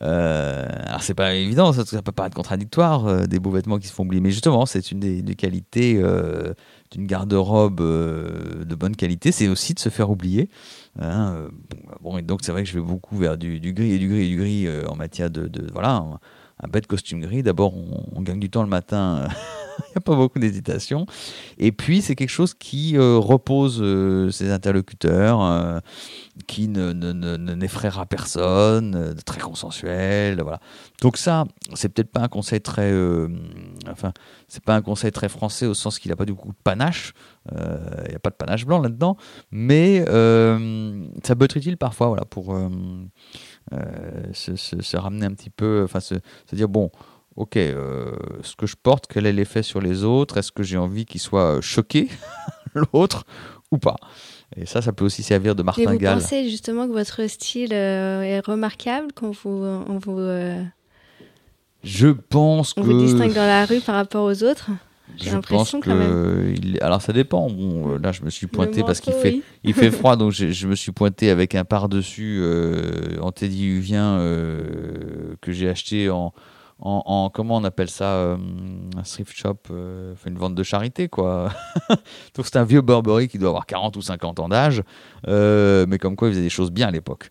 [0.00, 4.20] alors c'est pas évident, ça, peut paraître contradictoire, des beaux vêtements qui se font oublier,
[4.20, 6.02] mais justement c'est une des, qualités
[6.90, 10.50] d'une garde-robe de bonne qualité, c'est aussi de se faire oublier.
[10.98, 11.48] Hein,
[12.00, 14.22] bon, et donc c'est vrai que je vais beaucoup vers du, gris et du gris
[14.22, 16.04] et du gris en matière de, voilà
[16.60, 17.44] un, bête costume gris.
[17.44, 17.72] D'abord
[18.12, 19.28] on, gagne du temps le matin
[19.88, 21.06] il n'y a pas beaucoup d'hésitation.
[21.58, 25.80] Et puis, c'est quelque chose qui euh, repose euh, ses interlocuteurs, euh,
[26.46, 30.40] qui ne, n'effraiera personne, très consensuel.
[30.40, 30.60] Voilà.
[31.00, 32.92] Donc ça, c'est peut-être pas un conseil très...
[33.88, 34.12] enfin,
[34.48, 37.12] c'est pas un conseil très français au sens qu'il n'a pas du coup de panache.
[37.50, 39.16] Il n'y a pas de panache blanc là-dedans.
[39.50, 42.54] Mais ça peut être utile parfois voilà, pour
[44.32, 45.82] se, ramener un petit peu...
[45.84, 46.14] Enfin, se
[46.52, 46.90] dire, bon
[47.36, 48.12] ok, euh,
[48.42, 50.38] ce que je porte, quel est l'effet sur les autres?
[50.38, 52.08] Est-ce que j'ai envie qu'il soit choqué,
[52.74, 53.24] l'autre,
[53.70, 53.96] ou pas?
[54.56, 56.16] Et ça, ça peut aussi servir de martingale.
[56.16, 59.50] vous pensez justement que votre style euh, est remarquable quand vous...
[59.50, 60.62] On vous euh,
[61.84, 62.86] je pense on que...
[62.86, 64.70] vous distingue dans la rue par rapport aux autres?
[65.16, 66.54] J'ai l'impression quand même.
[66.56, 66.78] Il...
[66.82, 67.48] Alors ça dépend.
[67.48, 70.74] Bon, là, je me suis pointé parce qu'il fait, il fait froid, donc je, me
[70.74, 74.18] suis pointé avec un par-dessus euh, antédiluvien
[75.40, 76.32] que j'ai acheté en,
[76.78, 78.36] en, comment on appelle ça euh,
[78.96, 81.50] un thrift shop euh, une vente de charité quoi.
[82.34, 84.82] Donc c'est un vieux Burberry qui doit avoir 40 ou 50 ans d'âge
[85.26, 87.30] euh, mais comme quoi il faisait des choses bien à l'époque.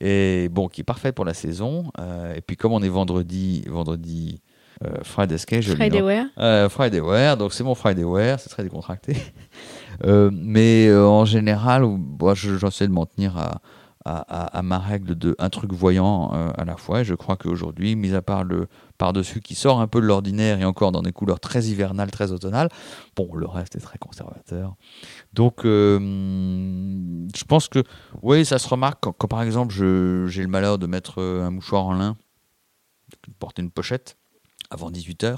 [0.00, 1.90] Et bon qui est parfait pour la saison.
[2.36, 4.40] Et puis comme on est vendredi vendredi
[5.02, 6.26] Friday Friday Wear.
[6.70, 7.36] Friday Wear.
[7.36, 9.16] Donc c'est mon Friday Wear c'est très décontracté.
[10.06, 13.60] Mais en général moi j'essaie de m'en tenir à
[14.08, 17.00] à, ma règle de un truc voyant euh, à la fois.
[17.00, 20.60] Et je crois qu'aujourd'hui, mis à part le par-dessus qui sort un peu de l'ordinaire
[20.60, 22.68] et encore dans des couleurs très hivernales, très automnales,
[23.16, 24.76] bon, le reste est très conservateur.
[25.32, 27.82] Donc, euh, je pense que,
[28.22, 31.84] oui, ça se remarque quand, par exemple j'ai le malheur de mettre euh, un mouchoir
[31.84, 32.16] en lin,
[33.26, 34.16] de porter une pochette
[34.70, 35.36] avant 18h,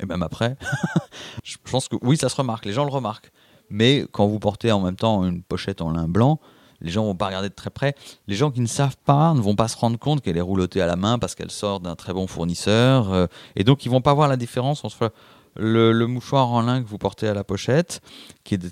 [0.00, 0.56] et même après.
[1.42, 3.32] je pense que oui, ça se remarque, les gens le remarquent.
[3.70, 6.38] Mais quand vous portez en même temps une pochette en lin blanc,
[6.80, 7.94] les gens vont pas regarder de très près.
[8.26, 10.80] Les gens qui ne savent pas ne vont pas se rendre compte qu'elle est roulottée
[10.80, 13.12] à la main parce qu'elle sort d'un très bon fournisseur.
[13.12, 13.26] Euh,
[13.56, 15.12] et donc, ils vont pas voir la différence entre
[15.56, 18.00] le, mouchoir en lin que vous portez à la pochette,
[18.44, 18.70] qui est de,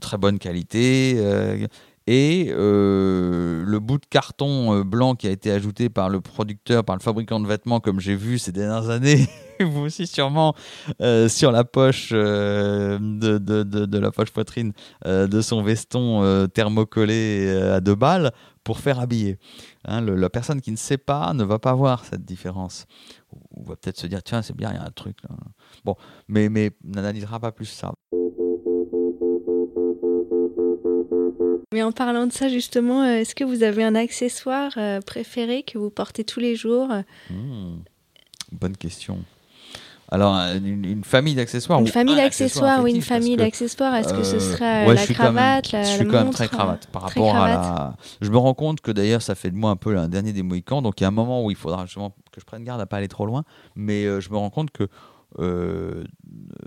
[0.00, 1.66] très bonne qualité, euh,
[2.12, 6.84] et euh, le bout de carton euh, blanc qui a été ajouté par le producteur,
[6.84, 9.28] par le fabricant de vêtements, comme j'ai vu ces dernières années,
[9.60, 10.56] vous aussi sûrement,
[11.00, 12.98] euh, sur la poche de,
[13.96, 14.72] la poche poitrine
[15.06, 18.32] de son veston thermocollé à deux balles
[18.64, 19.38] pour faire habiller.
[19.84, 22.86] Hein, la personne qui ne sait pas ne va pas voir cette différence.
[23.52, 25.18] Ou va peut-être se dire, tiens, c'est bien, il y a un truc.
[25.84, 25.94] Bon,
[26.26, 27.92] mais, mais n'analysera pas plus ça.
[31.72, 35.62] Mais en parlant de ça, justement, euh, est-ce que vous avez un accessoire euh, préféré
[35.62, 36.88] que vous portez tous les jours
[37.30, 37.76] hmm,
[38.50, 39.18] Bonne question.
[40.10, 43.94] Alors, une, famille d'accessoires Une famille d'accessoires, oui, une famille d'accessoires.
[43.94, 47.02] Est-ce que ce euh, serait la cravate, la, Je suis quand même très cravate par
[47.02, 47.96] rapport à la.
[48.20, 50.42] Je me rends compte que d'ailleurs, ça fait de moi un peu un dernier des
[50.42, 50.82] Mohicans.
[50.82, 52.86] Donc, il y a un moment où il faudra justement que je prenne garde à
[52.86, 53.44] pas aller trop loin.
[53.76, 54.88] Mais je me rends compte que
[55.38, 56.02] euh,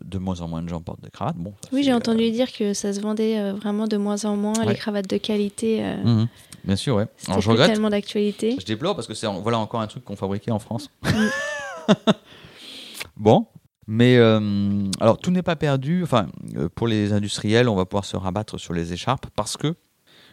[0.05, 1.35] de moins en moins de gens portent des cravates.
[1.35, 4.37] Bon, oui, j'ai entendu euh, dire que ça se vendait euh, vraiment de moins en
[4.37, 5.83] moins, les cravates de qualité.
[6.03, 6.27] Mhm.
[6.63, 7.07] Bien sûr, ouais.
[7.27, 7.71] Alors, je regrette.
[7.71, 8.55] tellement d'actualité.
[8.57, 10.89] Je déplore parce que c'est voilà encore un truc qu'on fabriquait en France.
[13.17, 13.47] bon,
[13.85, 16.03] mais alors tout n'est pas perdu.
[16.03, 16.27] Enfin,
[16.75, 19.75] pour les industriels, on va pouvoir se rabattre sur les écharpes parce que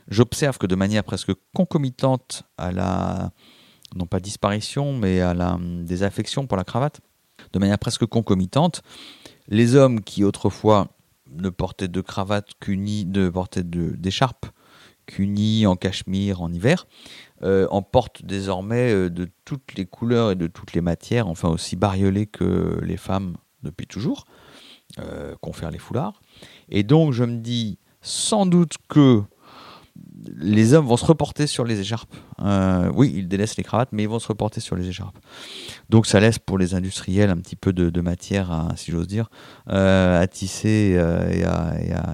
[0.09, 3.33] j'observe que de manière presque concomitante à la
[3.97, 7.01] non pas disparition, mais à la désaffection pour la cravate,
[7.53, 8.83] de manière presque concomitante.
[9.49, 10.89] Les hommes qui autrefois
[11.31, 14.47] ne portaient de cravate qu'unie, ne portaient d'écharpe
[15.07, 16.87] qu'unie en cachemire en hiver,
[17.43, 21.49] euh, en portent désormais euh, de toutes les couleurs et de toutes les matières, enfin
[21.49, 24.25] aussi bariolées que les femmes depuis toujours,
[24.99, 26.21] euh, confèrent les foulards.
[26.69, 29.23] Et donc je me dis sans doute que
[30.37, 32.15] les hommes vont se reporter sur les écharpes.
[32.43, 35.19] Euh, oui, ils délaissent les cravates, mais ils vont se reporter sur les écharpes.
[35.89, 39.31] Donc ça laisse pour les industriels un petit peu de, matière, à, si j'ose dire,
[39.69, 41.31] euh, à tisser euh,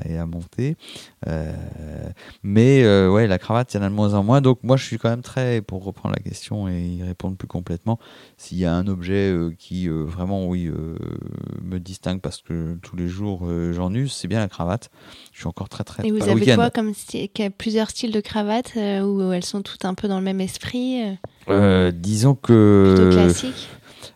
[0.04, 0.76] et, à, monter.
[2.42, 4.40] mais ouais, la cravate, il y en a de moins en moins.
[4.40, 7.48] Donc moi, je suis quand même très, pour reprendre la question et y répondre plus
[7.48, 7.98] complètement,
[8.36, 10.70] s'il y a un objet qui vraiment, oui,
[11.62, 14.90] me distingue parce que tous les jours j'en use, c'est bien la cravate.
[15.32, 16.06] Je suis encore très très.
[16.06, 16.92] Et vous avez quoi comme
[17.58, 21.14] plusieurs styles de cravates où elles sont toutes un peu dans le même esprit euh,
[21.48, 22.94] euh, Disons que.
[22.94, 23.68] Plutôt classique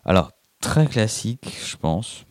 [0.05, 2.25] Alors, très classique, je pense.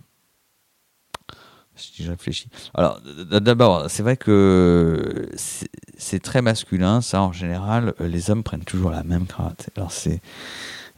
[1.74, 2.48] Si je réfléchis.
[2.74, 3.00] Alors,
[3.40, 7.94] d'abord, c'est vrai que c'est très masculin, ça en général.
[7.98, 9.70] Les hommes prennent toujours la même cravate.
[9.76, 10.20] Alors, c'est.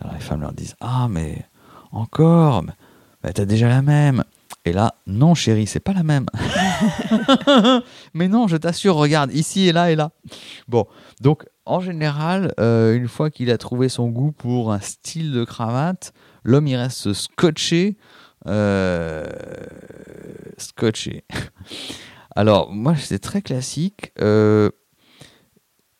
[0.00, 1.46] Alors, les femmes leur disent Ah, mais
[1.92, 2.64] encore
[3.22, 4.24] bah, T'as déjà la même.
[4.64, 6.26] Et là, non, chérie, c'est pas la même.
[8.14, 10.12] mais non, je t'assure, regarde, ici et là et là.
[10.68, 10.86] Bon,
[11.20, 15.44] donc en général, euh, une fois qu'il a trouvé son goût pour un style de
[15.44, 16.12] cravate,
[16.44, 17.96] l'homme il reste scotché.
[18.46, 19.26] Euh,
[20.58, 21.24] scotché.
[22.36, 24.12] Alors, moi, c'est très classique.
[24.20, 24.70] Euh,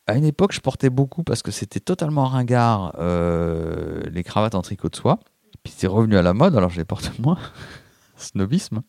[0.07, 4.89] à une époque, je portais beaucoup parce que c'était totalement ringard les cravates en tricot
[4.89, 5.19] de soie.
[5.63, 7.37] Puis c'est revenu à la mode, alors je les porte moins
[8.23, 8.81] snobisme.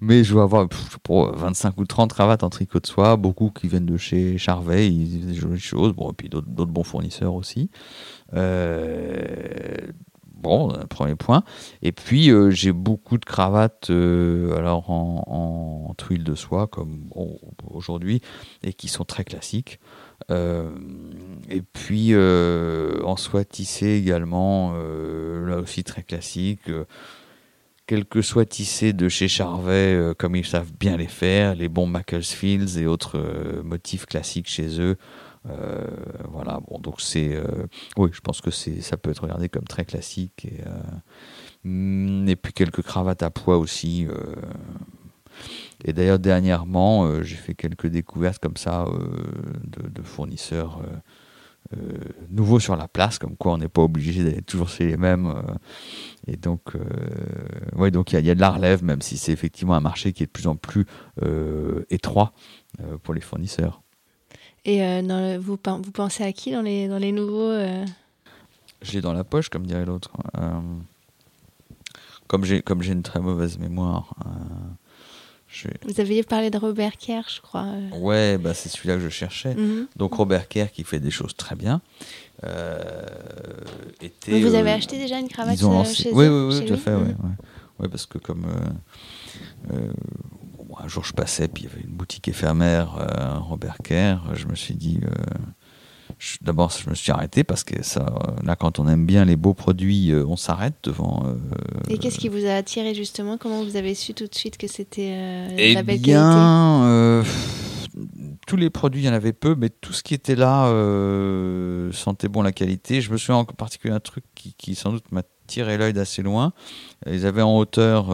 [0.00, 0.68] Mais je vais avoir
[1.02, 4.88] pour 25 ou 30 cravates en tricot de soie, beaucoup qui viennent de chez Charvet,
[4.88, 7.70] ils des jolies choses, bon, et puis d'autres bons fournisseurs aussi.
[8.34, 9.76] Euh,
[10.24, 11.44] bon, premier point.
[11.82, 17.08] Et puis euh, j'ai beaucoup de cravates euh, alors en, en, tuile de soie, comme
[17.70, 18.20] aujourd'hui,
[18.62, 19.78] et qui sont très classiques.
[20.30, 26.70] et puis en soie tissée également, là aussi très classique
[27.86, 31.68] quels que soient tissés de chez Charvet, euh, comme ils savent bien les faire, les
[31.68, 34.96] bons Macclesfields et autres euh, motifs classiques chez eux.
[35.50, 35.86] Euh,
[36.30, 37.36] voilà, bon, donc c'est.
[37.96, 40.46] oui, je pense que ça peut être regardé comme très classique.
[41.64, 44.06] Et, puis quelques cravates à poids aussi.
[45.84, 48.86] et d'ailleurs, dernièrement, j'ai fait quelques découvertes comme ça
[49.64, 50.80] de, fournisseurs
[51.76, 51.98] euh,
[52.30, 55.26] nouveau sur la place, comme quoi on n'est pas obligé d'aller toujours chez les mêmes.
[55.26, 55.42] Euh,
[56.26, 56.80] et donc, euh,
[57.76, 60.22] ouais, donc il y, a de la relève, même si c'est effectivement un marché qui
[60.22, 60.86] est de plus en plus
[61.90, 62.32] étroit
[63.02, 63.82] pour les fournisseurs.
[64.64, 64.80] Et
[65.38, 67.52] vous, vous pensez à qui dans les, dans les nouveaux
[68.82, 70.12] J'ai dans la poche, comme dirait l'autre.
[72.28, 74.14] comme j'ai comme j'ai une très mauvaise mémoire.
[75.86, 77.66] Vous aviez parlé de Robert Kerr, je crois.
[77.66, 77.98] Euh.
[77.98, 79.54] Ouais, bah c'est celui-là que je cherchais.
[79.54, 79.86] Mhm.
[79.96, 81.80] Donc Robert Kerr qui fait des choses très bien.
[82.44, 82.78] Euh,
[84.00, 86.94] était, vous avez euh, acheté déjà une cravate chez oui, Oui, oui, tout à fait.
[86.94, 88.46] Ouais, parce que comme
[90.78, 92.96] un jour je passais, puis il y avait une boutique éphémère,
[93.48, 95.00] Robert Kerr, je me suis dit
[96.40, 98.14] D'abord, je me suis arrêté parce que ça,
[98.44, 101.24] là, quand on aime bien les beaux produits, euh, on s'arrête devant.
[101.26, 101.34] Euh,
[101.88, 103.38] et qu'est-ce qui vous a attiré justement?
[103.38, 107.24] Comment vous avez su tout de suite que c'était euh, la belle bien,
[108.46, 110.66] tous les produits, il y en avait peu, mais tout ce qui était là
[111.92, 113.00] sentait bon la qualité.
[113.00, 116.22] Je me souviens en particulier un truc qui, qui sans doute m'a tiré l'œil d'assez
[116.22, 116.52] loin.
[117.06, 118.06] Ils avaient en hauteur,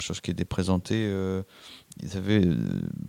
[0.00, 1.08] chose qui était présentée
[2.02, 2.56] ils avaient euh,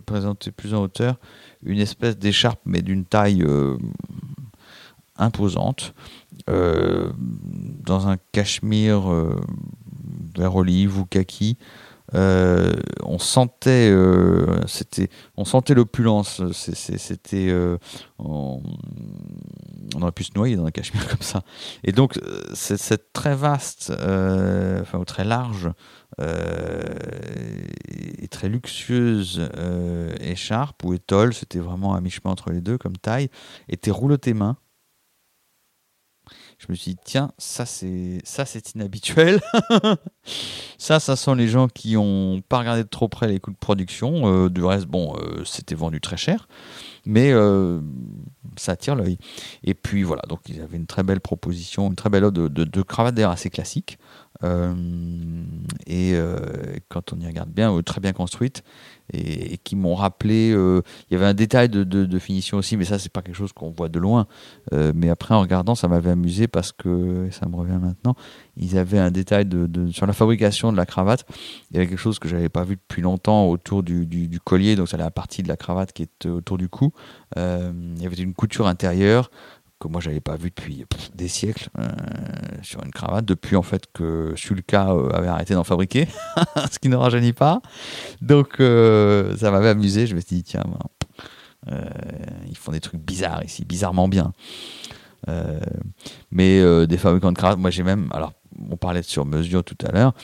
[0.06, 1.16] présenté plus en hauteur
[1.62, 3.76] une espèce d'écharpe, mais d'une taille euh,
[5.16, 5.94] imposante,
[6.48, 9.02] euh, dans un cachemire
[10.36, 11.56] vert olive ou kaki.
[12.12, 13.92] On sentait,
[14.66, 16.42] c'était, on sentait l'opulence.
[16.52, 17.52] C'était,
[18.18, 18.62] on,
[20.00, 21.42] aurait pu se noyer dans un cachemire comme ça.
[21.84, 22.18] Et donc,
[22.54, 25.70] cette très vaste, enfin ou très large
[26.20, 26.82] euh,
[28.18, 32.96] et très luxueuse euh, écharpe ou étole, c'était vraiment à mi-chemin entre les deux comme
[32.96, 33.28] taille,
[33.68, 34.56] était roulottée main.
[36.58, 39.40] Je me suis dit, tiens, ça c'est ça c'est inhabituel.
[40.78, 43.56] ça, ça sont les gens qui ont pas regardé de trop près les coûts de
[43.56, 44.26] production.
[44.26, 46.48] Euh, du reste, bon, c'était vendu très cher,
[47.06, 47.32] mais
[48.56, 49.18] ça attire l'œil.
[49.62, 52.48] Et puis voilà, donc ils avaient une très belle proposition, une très belle offre de,
[52.48, 53.98] de, de cravates d'air assez classique.
[54.44, 54.72] Euh,
[55.86, 56.38] et euh,
[56.88, 58.62] quand on y regarde bien, euh, très bien construite,
[59.12, 60.50] et, qui m'ont rappelé.
[60.50, 63.70] il y avait un détail de, finition aussi, mais ça, c'est pas quelque chose qu'on
[63.70, 64.26] voit de loin.
[64.72, 68.14] mais après, en regardant, ça m'avait amusé parce que, ça me revient maintenant,
[68.56, 71.24] ils avaient un détail de, sur la fabrication de la cravate.
[71.70, 74.88] Il y avait quelque chose que j'avais pas vu depuis longtemps autour du, collier, donc
[74.88, 76.92] c'est la partie de la cravate qui est autour du cou.
[77.36, 79.30] il y avait une couture intérieure
[79.78, 81.86] que moi j'avais pas vu depuis des siècles euh,
[82.62, 86.08] sur une cravate depuis en fait que Sulka euh, avait arrêté d'en fabriquer
[86.70, 87.60] ce qui ne rajeunit pas.
[88.20, 90.06] Donc euh, ça m'avait amusé.
[90.06, 91.84] Je me suis dit tiens ben,
[92.48, 94.32] ils font des trucs bizarres ici bizarrement bien.
[96.30, 98.32] Mais des fabricants de cravates moi j'ai même alors
[98.70, 100.14] on parlait de sur mesure tout à l'heure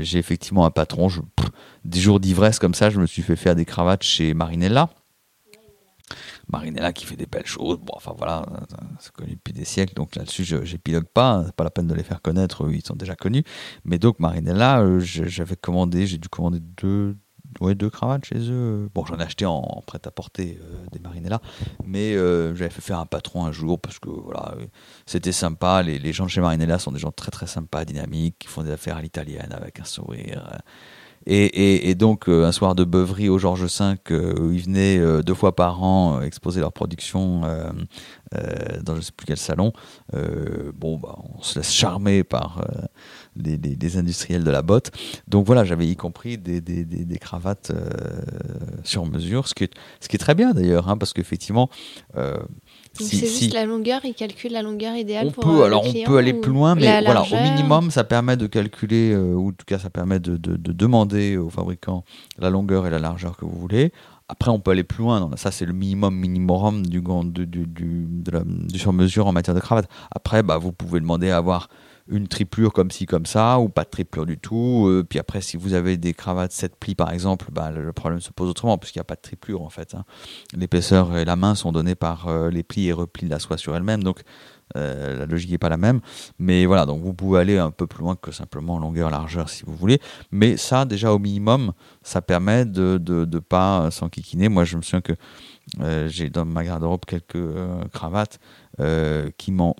[0.00, 1.06] j'ai effectivement un patron
[1.84, 4.90] des jours d'ivresse comme ça je me suis fait faire des cravates chez Marinella
[6.52, 7.78] Marinella qui fait des belles choses.
[7.78, 8.44] Bon, enfin voilà,
[9.00, 11.42] c'est connu depuis des siècles, donc là-dessus, je n'épilogue pas.
[11.46, 13.44] C'est pas la peine de les faire connaître, ils sont déjà connus.
[13.84, 17.16] Mais donc, Marinella, euh, j'avais commandé, j'ai dû commander deux,
[17.60, 18.90] ouais, deux cravates chez eux.
[18.94, 21.40] Bon, j'en ai acheté en, prêt-à-porter euh, des Marinella,
[21.84, 24.54] mais euh, j'avais fait faire un patron un jour parce que voilà,
[25.06, 25.82] c'était sympa.
[25.82, 28.62] Les, les, gens de chez Marinella sont des gens très très sympas, dynamiques, qui font
[28.62, 30.60] des affaires à l'italienne avec un sourire.
[31.26, 35.22] Et, donc, euh, un soir de beuverie au Georges V, euh, où ils venaient euh,
[35.22, 37.42] deux fois par an exposer leur production
[38.82, 39.72] dans je ne sais plus quel salon,
[40.74, 42.64] bon, bah, on se laisse charmer par
[43.36, 44.90] les, industriels de la botte.
[45.28, 47.72] Donc voilà, j'avais y compris des, cravates
[48.84, 51.68] sur mesure, ce qui est, ce qui est très bien d'ailleurs, hein, parce qu'effectivement,
[52.94, 56.04] c'est juste la longueur, il calcule la longueur idéale on pour peut, euh, alors on
[56.04, 59.52] peut aller plus loin, mais voilà, au minimum, ça permet de calculer, euh, ou en
[59.52, 62.04] tout cas, ça permet de, de, demander au fabricant
[62.38, 63.92] la longueur et la largeur que vous voulez.
[64.28, 65.30] Après, on peut aller plus loin.
[65.36, 69.88] ça, c'est le minimum minimum du, du, du, du, du sur-mesure en matière de cravate.
[70.10, 71.68] Après, bah, vous pouvez demander à avoir
[72.08, 74.86] une triplure comme ci, comme ça, ou pas de triplure du tout.
[74.88, 78.20] Euh, puis après, si vous avez des cravates 7 plis, par exemple, bah, le problème
[78.20, 79.94] se pose autrement, puisqu'il n'y a pas de triplure, en fait.
[79.94, 80.04] Hein.
[80.54, 83.56] L'épaisseur et la main sont données par euh, les plis et replis de la soie
[83.56, 84.22] sur elle-même, donc
[84.76, 86.00] euh, la logique n'est pas la même.
[86.38, 89.62] Mais voilà, donc vous pouvez aller un peu plus loin que simplement longueur, largeur, si
[89.64, 90.00] vous voulez.
[90.30, 91.72] Mais ça, déjà, au minimum,
[92.02, 94.48] ça permet de ne de, pas s'enquiquiner.
[94.48, 95.12] Moi, je me souviens que
[96.08, 97.38] j'ai dans ma garde-robe quelques
[97.92, 98.40] cravates
[99.36, 99.76] qui m'ont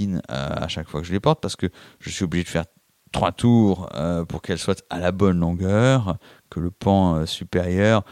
[0.00, 1.66] euh, à chaque fois que je les porte parce que
[2.00, 2.64] je suis obligé de faire
[3.12, 6.18] trois tours euh, pour qu'elles soient à la bonne longueur,
[6.50, 8.04] que le pan euh, supérieur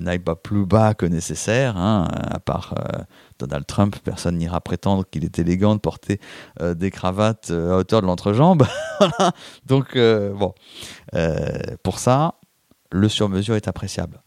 [0.00, 1.76] n'aille pas plus bas que nécessaire.
[1.76, 2.74] Hein, à part
[3.38, 6.20] Donald Trump, personne n'ira prétendre qu'il est élégant de porter
[6.58, 8.66] des cravates à hauteur de l'entrejambe.
[9.66, 10.54] Donc, bon,
[11.82, 12.36] pour ça,
[12.90, 14.22] le sur-mesure est appréciable.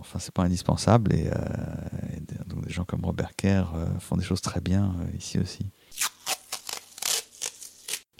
[0.00, 4.24] Enfin, c'est pas indispensable et, euh, donc des gens comme Robert Kerr euh, font des
[4.24, 5.66] choses très bien euh, ici aussi.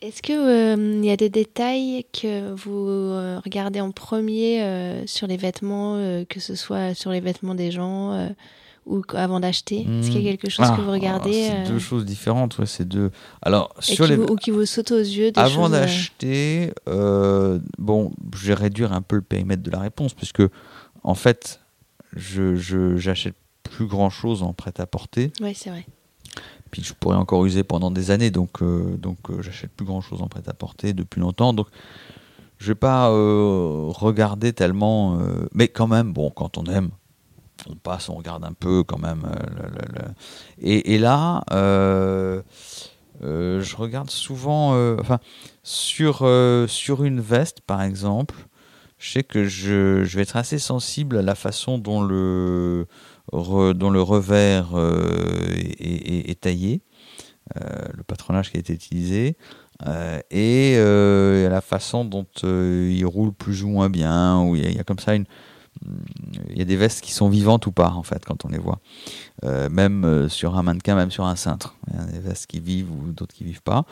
[0.00, 5.96] Est-ce qu'il y a des détails que vous regardez en premier sur les vêtements,
[6.28, 8.28] que ce soit sur les vêtements des gens
[8.86, 9.80] ou avant d'acheter?
[9.80, 12.66] Est-ce qu'il y a quelque chose que vous ah, regardez C'est deux choses différentes, ouais,
[12.66, 13.10] c'est deux.
[13.42, 15.32] Alors sur les ou qui vous saute aux yeux.
[15.32, 20.44] Des avant d'acheter, bon, je vais réduire un peu le périmètre de la réponse puisque
[21.02, 21.60] en fait,
[22.14, 25.32] je j'achète plus grand chose en prêt-à-porter.
[25.40, 25.86] Oui, c'est vrai.
[26.70, 30.00] Puis je pourrais encore user pendant des années, donc, euh, donc euh, j'achète plus grand
[30.00, 31.52] chose en prêt-à-porter depuis longtemps.
[31.52, 31.68] Donc
[32.58, 35.18] je vais pas euh, regarder tellement,
[35.54, 36.90] mais quand même, bon, quand on aime,
[37.68, 39.22] on passe, on regarde un peu quand même.
[40.60, 42.42] Et, et, là, je
[43.76, 45.20] regarde souvent, enfin,
[45.62, 46.28] sur,
[46.66, 48.34] sur une veste par exemple,
[48.98, 52.86] je sais que je, vais être assez sensible à la façon dont le,
[53.32, 54.70] dont le revers
[55.78, 56.82] est, taillé,
[57.54, 59.36] le patronage qui a été utilisé.
[60.30, 64.84] et à la façon dont il roule plus ou moins bien, où il y, a
[64.84, 65.26] comme ça une,
[66.50, 68.58] il y a des vestes qui sont vivantes ou pas en fait quand on les
[68.58, 68.80] voit.
[69.44, 71.76] Euh, même euh, sur un mannequin, même sur un cintre.
[71.90, 73.84] Il y a des vestes qui vivent ou d'autres qui vivent pas.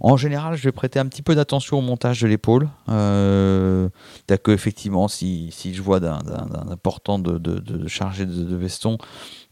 [0.00, 2.68] En général, je vais prêter un petit peu d'attention au montage de l'épaule.
[2.88, 3.88] Euh,
[4.42, 8.98] que effectivement, si, si je vois d'un de, de, chargé de, de veston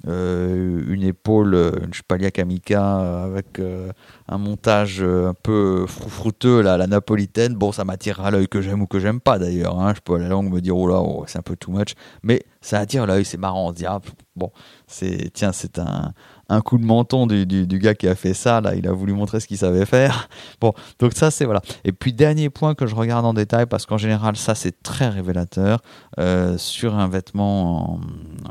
[0.07, 3.61] euh, une épaule, une Spalia Kamika avec
[4.29, 8.87] un montage un peu froufrouteux, là, la napolitaine, bon, ça m'attirera l'œil que j'aime ou
[8.87, 9.79] que j'aime pas d'ailleurs.
[9.79, 9.93] Hein.
[9.95, 11.95] Je peux à la langue me dire, oh là, oh, c'est un peu too much.
[12.23, 13.69] Mais ça attire l'œil, c'est marrant.
[13.69, 14.01] On se dit, ah,
[14.37, 14.51] bon,
[14.87, 16.13] c'est, tiens, c'est un,
[16.51, 18.61] un coup de menton du, gars qui a fait ça.
[18.61, 20.29] Là, il a voulu montrer ce qu'il savait faire.
[20.61, 21.63] Bon, donc ça, c'est voilà.
[21.85, 25.09] Et puis, dernier point que je regarde en détail, parce qu'en général, ça, c'est très
[25.09, 25.81] révélateur.
[26.19, 28.01] Euh, sur un vêtement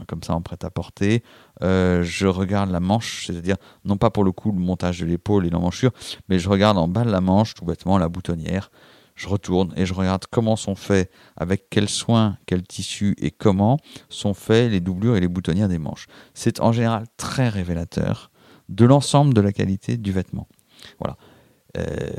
[0.08, 1.24] comme ça en prêt-à-porter,
[1.62, 5.46] euh, je regarde la manche, c'est-à-dire, non pas pour le coup le montage de l'épaule
[5.46, 5.92] et l'emmanchure,
[6.30, 8.72] mais je regarde en bas de la manche, tout bêtement, la boutonnière
[9.20, 13.78] je retourne et je regarde comment sont faits, avec quel soin, quel tissu et comment
[14.08, 16.08] sont faits les doublures et les boutonnières des manches.
[16.34, 18.32] C'est en général très révélateur
[18.70, 20.48] de l'ensemble de la qualité du vêtement.
[21.00, 21.18] Voilà.
[21.78, 22.10] Euh,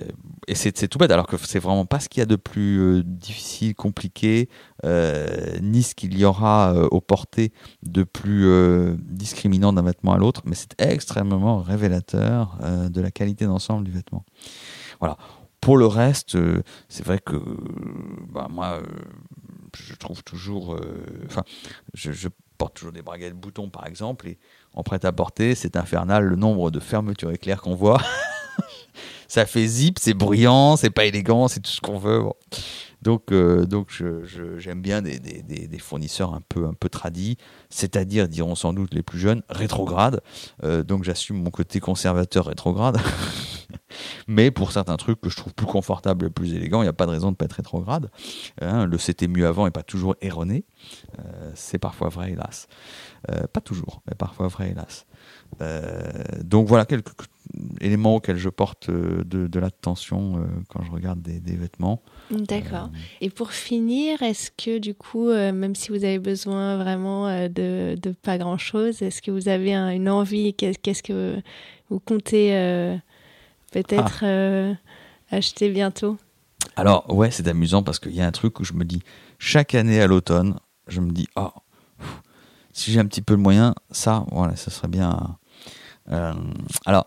[0.46, 2.80] et c'est tout bête, alors que c'est vraiment pas ce qu'il y a de plus
[2.80, 4.48] euh, difficile, compliqué,
[4.84, 5.26] euh,
[5.62, 8.46] ni ce qu'il y aura au porté de plus
[8.98, 12.58] discriminant d'un vêtement à l'autre, mais c'est extrêmement révélateur
[12.90, 14.24] de la qualité d'ensemble du vêtement.
[15.00, 15.16] Voilà.
[15.60, 17.36] Pour le reste, euh, c'est vrai que
[18.28, 18.86] bah, moi, euh,
[19.76, 20.74] je trouve toujours.
[20.74, 21.44] Euh, enfin,
[21.94, 24.38] je, porte toujours des braguettes boutons, par exemple, et
[24.74, 28.02] en prêt-à-porter, c'est infernal le nombre de fermetures éclairs qu'on voit.
[29.28, 32.22] ça fait zip, c'est bruyant, c'est pas élégant, c'est tout ce qu'on veut.
[33.00, 33.88] Donc, donc
[34.58, 37.38] j'aime bien des, des, des, fournisseurs un peu, un peu tradis,
[37.70, 40.20] c'est-à-dire, diront sans doute les plus jeunes, rétrogrades.
[40.62, 42.98] donc j'assume mon côté conservateur rétrograde.
[44.28, 46.94] Mais pour certains trucs que je trouve plus confortables et plus élégants, il n'y a
[46.94, 48.10] pas de raison de ne pas être rétrograde.
[48.60, 50.64] Hein, le c'était mieux avant n'est pas toujours erroné.
[51.18, 52.68] Euh, c'est parfois vrai, hélas.
[53.30, 55.06] Euh, pas toujours, mais parfois vrai, hélas.
[55.60, 56.12] Euh,
[56.42, 57.12] donc voilà quelques
[57.80, 62.02] éléments auxquels je porte de, l'attention quand je regarde des, vêtements.
[62.30, 62.90] D'accord.
[63.20, 68.38] Et pour finir, est-ce que du coup, même si vous avez besoin vraiment de, pas
[68.38, 70.54] grand-chose, est-ce que vous avez une envie?
[70.54, 71.42] Qu'est-ce que
[71.88, 73.00] vous comptez
[73.70, 74.74] peut-être euh,
[75.30, 76.18] acheter bientôt
[76.76, 79.02] Alors, ouais, c'est amusant parce qu'il y a un truc où je me dis,
[79.38, 80.58] chaque année à l'automne,
[80.88, 81.50] je me dis, oh,
[82.72, 85.38] si j'ai un petit peu de moyen, ça, voilà, ça serait bien.
[86.10, 86.34] Euh,
[86.86, 87.06] alors,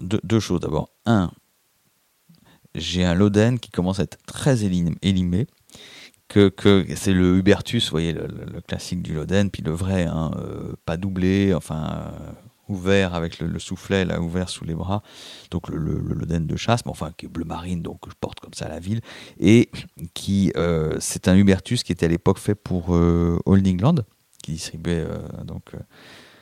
[0.00, 0.90] euh, deux, choses d'abord.
[1.06, 1.30] Un,
[2.74, 5.46] j'ai un Loden qui commence à être très élimé.
[6.28, 10.30] Que, que c'est le Hubertus, vous voyez, le, classique du Loden, puis le vrai, hein,
[10.86, 12.10] pas doublé, enfin,
[12.72, 15.02] ouvert avec le, soufflet là ouvert sous les bras,
[15.50, 18.54] donc le, le, de chasse, mais enfin qui est bleu marine, donc je porte comme
[18.54, 19.00] ça à la ville,
[19.38, 19.70] et
[20.14, 23.96] qui euh, c'est un Hubertus qui était à l'époque fait pour euh, Old England,
[24.42, 25.72] qui distribuait euh, donc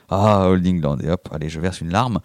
[0.09, 2.21] ah Old England et hop, allez je verse une larme,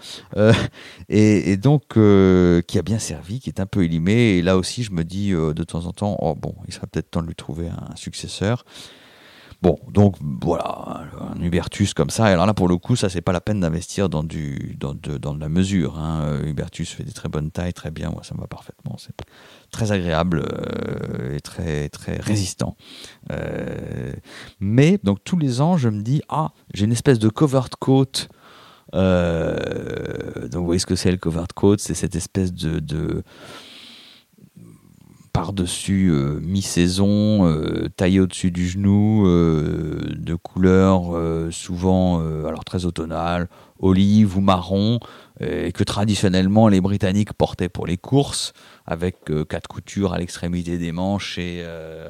[1.10, 4.92] et, donc qui a bien servi, qui est un peu élimé, et là aussi je
[4.92, 7.68] me dis de temps en temps, oh bon, il serait peut-être temps de lui trouver
[7.68, 8.66] un successeur.
[9.66, 12.26] Bon, donc voilà, un Hubertus comme ça.
[12.26, 15.40] alors là, pour le coup, ça, c'est pas la peine d'investir dans, du, dans, de,
[15.40, 15.98] la mesure.
[15.98, 16.40] Hein.
[16.46, 18.12] Hubertus fait des très bonnes tailles, très bien.
[18.12, 18.96] Moi, ça me va parfaitement.
[19.00, 19.16] C'est
[19.72, 22.78] très agréable euh, et très, très résistant.
[23.32, 24.14] Euh,
[24.60, 28.28] mais, donc, tous les ans, je me dis, ah, j'ai une espèce de covered coat.
[28.94, 31.78] Euh, donc, vous voyez ce que c'est le covered coat?
[31.80, 33.24] C'est cette espèce de
[35.36, 41.12] par-dessus euh, mi-saison, euh, taillé au-dessus du genou, euh, de couleur
[41.52, 45.00] souvent alors très automnale, olive ou marron,
[45.42, 48.54] et que traditionnellement les Britanniques portaient pour les courses,
[48.86, 49.18] avec
[49.50, 51.64] quatre coutures à l'extrémité des manches et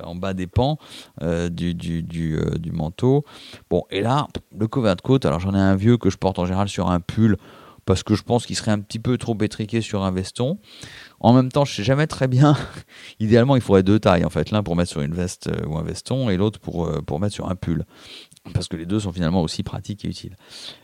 [0.04, 0.78] en bas des pans
[1.22, 3.26] du, du, du, du, manteau.
[3.70, 6.40] Bon, et là, le cover de côte, alors j'en ai un vieux que je porte
[6.40, 7.38] en général sur un pull,
[7.86, 10.58] parce que je pense qu'il serait un petit peu trop étriqué sur un veston.
[11.26, 12.56] En même temps, je sais jamais très bien.
[13.20, 15.76] Idéalement, il faudrait deux tailles en fait, l'un pour mettre sur une veste euh, ou
[15.76, 17.84] un veston et l'autre pour, euh, pour mettre sur un pull.
[18.54, 20.36] Parce que les deux sont finalement aussi pratiques et utiles.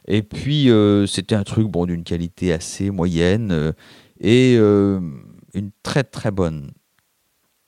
[0.07, 3.75] Et puis, euh, c'était un truc bon, d'une qualité assez moyenne
[4.19, 6.71] et une très très bonne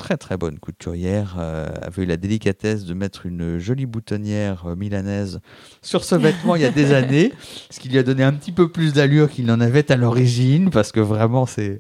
[0.04, 4.76] très très bonne couturière euh, avait eu la délicatesse de mettre une jolie boutonnière euh,
[4.76, 5.40] milanaise
[5.82, 7.32] sur ce vêtement il y a des années,
[7.70, 10.72] ce qui lui a donné un petit peu plus d'allure qu'il n'en avait à l'origine,
[10.72, 11.80] parce que vraiment c'est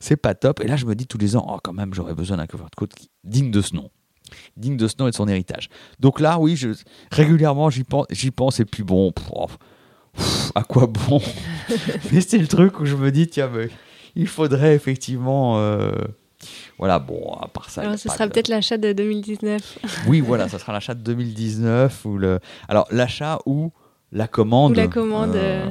[0.00, 0.60] c'est pas top.
[0.60, 2.64] Et là je me dis tous les ans, oh quand même j'aurais besoin d'un cover
[2.64, 2.88] de coat
[3.22, 3.90] digne de ce nom.
[4.56, 5.68] digne de ce nom et de son héritage.
[6.00, 6.70] Donc là, oui, je,
[7.12, 9.12] régulièrement, j'y pense, j'y pense, et puis bon,
[10.54, 11.20] à quoi bon?
[12.12, 13.68] Mais c'est le truc où je me dis, tiens, mais
[14.16, 15.58] il faudrait effectivement.
[15.58, 15.92] Euh,
[16.78, 17.82] voilà, bon, à part ça.
[17.82, 19.78] Alors, ce sera peut-être l'achat de 2019.
[20.06, 22.04] oui, voilà, ce sera l'achat de 2019.
[22.04, 22.40] Ou le...
[22.68, 23.72] Alors, l'achat ou
[24.12, 24.72] la commande.
[24.72, 25.36] Ou la commande.
[25.36, 25.70] Euh,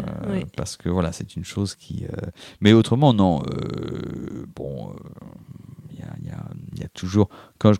[0.55, 2.05] parce que voilà, c'est une chose qui.
[2.61, 3.41] Mais autrement, non.
[4.55, 4.93] bon
[6.77, 7.29] il y a, toujours,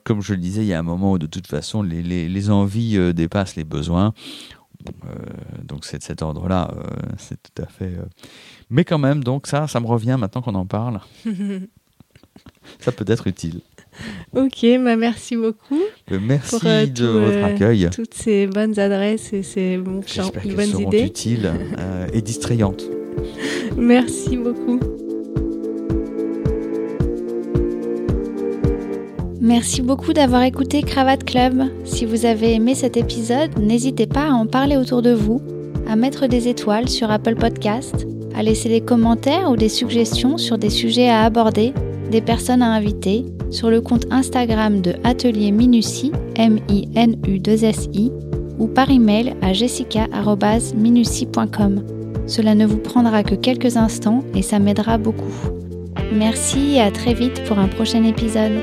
[0.03, 2.97] comme je le disais, il y a un moment où de toute façon les, envies
[2.97, 4.13] euh, dépassent les besoins.
[5.05, 5.15] Euh,
[5.63, 6.83] donc c'est de cet ordre-là, euh,
[7.17, 7.97] c'est tout à fait.
[8.69, 11.01] Mais quand même, donc ça, ça me revient maintenant qu'on en parle.
[12.79, 13.61] ça peut être utile.
[14.35, 15.81] Ok, bah merci beaucoup.
[16.11, 17.89] Merci de votre accueil.
[17.93, 20.03] Toutes ces bonnes adresses et ces bonnes
[20.79, 21.03] idées.
[21.03, 21.51] utiles
[22.13, 22.83] et distrayantes.
[23.77, 24.79] Merci beaucoup.
[29.39, 31.63] Merci beaucoup d'avoir écouté Cravate Club.
[31.85, 35.41] Si vous avez aimé cet épisode, n'hésitez pas à en parler autour de vous,
[35.87, 40.57] à mettre des étoiles sur Apple Podcast, à laisser des commentaires ou des suggestions sur
[40.57, 41.71] des sujets à aborder,
[42.09, 48.11] des personnes à inviter, sur le compte Instagram de Atelier Minutie, M-I-N-U-2-S-I,
[48.59, 51.83] ou par email à jessica.minutie.com.
[52.25, 55.31] Cela ne vous prendra que quelques instants et ça m'aidera beaucoup.
[56.13, 58.53] Merci et à très vite pour un prochain épisode.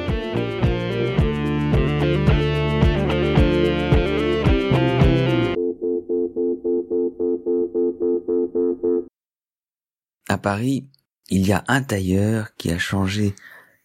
[10.28, 10.86] À Paris,
[11.30, 13.34] il y a un tailleur qui a changé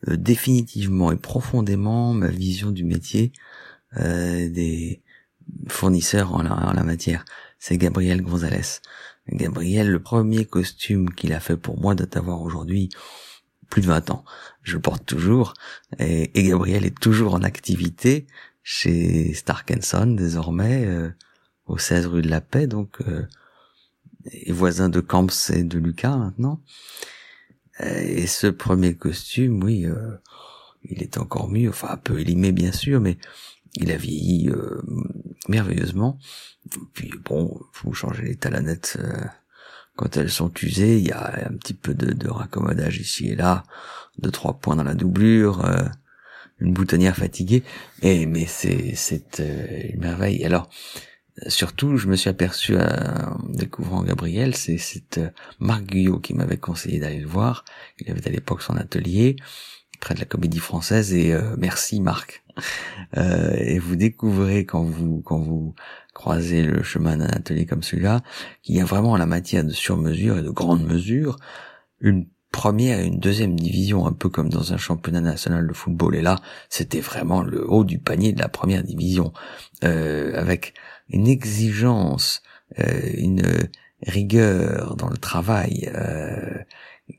[0.08, 3.32] euh, définitivement et profondément ma vision du métier
[3.98, 5.02] euh, des
[5.68, 7.26] fournisseurs en la, matière.
[7.58, 8.82] C'est Gabriel Gonzalez.
[9.28, 12.90] Gabriel, le premier costume qu'il a fait pour moi date d'avoir aujourd'hui
[13.70, 14.26] plus de 20 ans.
[14.64, 15.54] Je porte toujours
[16.00, 18.26] et, Gabriel est toujours en activité
[18.64, 21.10] chez Stark Son désormais euh,
[21.66, 23.00] au 16 rue de la Paix donc
[24.32, 26.62] et voisin de Camps et de Lucas maintenant.
[27.82, 30.16] Euh, et ce premier costume, oui, euh,
[30.84, 33.18] il est encore mieux, enfin un peu élimé bien sûr, mais
[33.76, 34.82] il a vieilli euh,
[35.48, 36.18] merveilleusement.
[36.94, 38.98] Puis bon, faut changer les talanettes
[39.96, 40.98] quand elles sont usées.
[40.98, 43.64] Il y a un petit peu de, raccommodage ici et là,
[44.20, 45.66] deux trois points dans la doublure,
[46.60, 47.64] une boutonnière fatiguée.
[48.02, 49.42] Et mais c'est c'est
[49.94, 50.44] une merveille.
[50.46, 50.70] Alors
[51.48, 52.88] surtout, je me suis aperçu euh,
[53.26, 55.30] en découvrant Gabriel, c'est cette euh,
[55.60, 57.66] Marc Guyot qui m'avait conseillé d'aller le voir.
[58.00, 59.36] Il avait à l'époque son atelier
[60.00, 62.44] près de la Comédie Française et euh, merci Marc.
[63.16, 65.76] et vous découvrez quand vous quand vous
[66.14, 68.22] croisez le chemin d'un atelier comme celui-là
[68.62, 71.38] qu'il y a vraiment en la matière de sur-mesure et de grande mesure
[72.02, 76.16] une première et une deuxième division, un peu comme dans un championnat national de football.
[76.16, 76.38] Et là,
[76.68, 79.32] c'était vraiment le haut du panier de la première division,
[79.82, 80.74] avec
[81.10, 82.42] une exigence,
[82.80, 83.70] euh, une
[84.02, 86.58] rigueur dans le travail euh,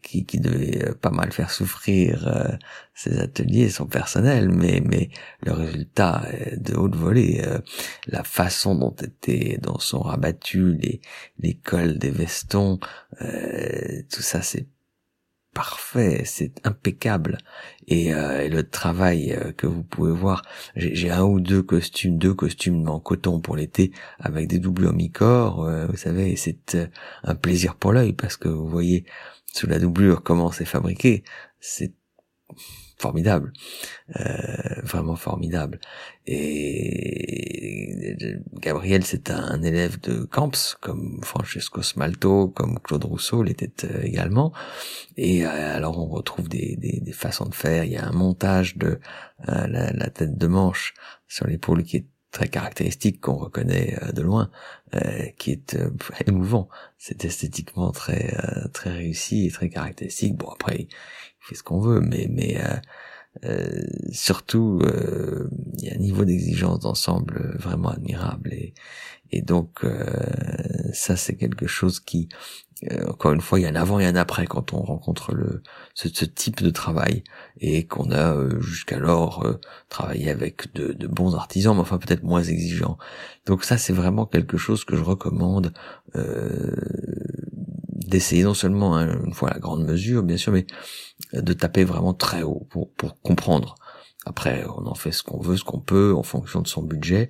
[0.03, 2.59] qui, qui, devait euh, pas mal faire souffrir
[2.95, 5.11] ses ateliers, son personnel, mais mais
[5.43, 6.25] le résultat
[6.57, 7.45] de haute volée,
[8.07, 11.01] la façon dont étaient, dont sont rabattus les
[11.39, 12.79] les cols des vestons,
[13.19, 14.67] tout ça c'est
[15.55, 17.39] parfait, c'est impeccable.
[17.89, 20.43] Et, euh, le travail euh, que vous pouvez voir,
[20.77, 25.65] j'ai un ou deux costumes, deux costumes en coton pour l'été avec des doublures mi-corps,
[25.65, 26.79] euh, vous savez, c'est
[27.25, 29.05] un plaisir pour l'œil parce que vous voyez
[29.53, 31.25] sous la doublure comment c'est fabriqué.
[31.61, 31.95] C'est
[33.01, 33.53] formidable,
[34.17, 35.81] euh, vraiment formidable.
[36.27, 38.17] Et
[38.61, 44.53] Gabriel, c'est un élève de Camps, comme Francesco Smalto, comme Claude Rousseau l'était euh, également.
[45.17, 47.85] Et euh, alors on retrouve des, des, des, façons de faire.
[47.85, 49.01] Il y a un montage de
[49.47, 50.93] la, la, tête de manche
[51.27, 54.51] sur l'épaule qui est très caractéristique qu'on reconnaît de loin,
[55.39, 55.77] qui est
[56.27, 56.69] émouvant.
[56.99, 58.37] C'est esthétiquement très
[58.75, 60.37] très réussi et très caractéristique.
[60.37, 60.87] Bon après,
[61.41, 62.77] fait ce qu'on veut, mais mais euh,
[63.45, 63.83] euh,
[64.13, 68.75] surtout euh, il y a un niveau d'exigence d'ensemble vraiment admirable et
[69.33, 69.87] et donc
[70.93, 72.29] ça c'est quelque chose qui
[73.07, 75.63] encore une fois il y a un avant et un après quand on rencontre le
[75.95, 77.23] ce, ce type de travail
[77.61, 79.47] et qu'on a jusqu'alors
[79.89, 82.99] travaillé avec de, de, bons artisans mais enfin peut-être moins exigeants.
[83.47, 85.73] Donc ça c'est vraiment quelque chose que je recommande
[88.11, 90.67] d'essayer non seulement hein, une fois la grande mesure bien sûr mais
[91.33, 93.75] de taper vraiment très haut pour, pour comprendre.
[94.27, 97.29] Après, on en fait ce qu'on veut, ce qu'on peut, en fonction de son budget.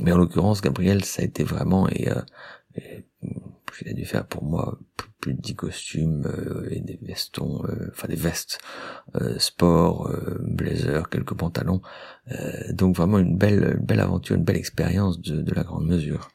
[0.00, 2.20] Mais en l'occurrence, Gabriel, ça a été vraiment, et, euh,
[3.82, 4.78] il a dû faire pour moi
[5.20, 6.28] plus de 10 costumes
[6.70, 8.60] et des vestons, enfin des vestes,
[9.38, 10.10] sport,
[10.40, 11.80] blazer, quelques pantalons.
[12.70, 16.28] donc vraiment une belle, belle aventure, une belle expérience de, de la grande mesure.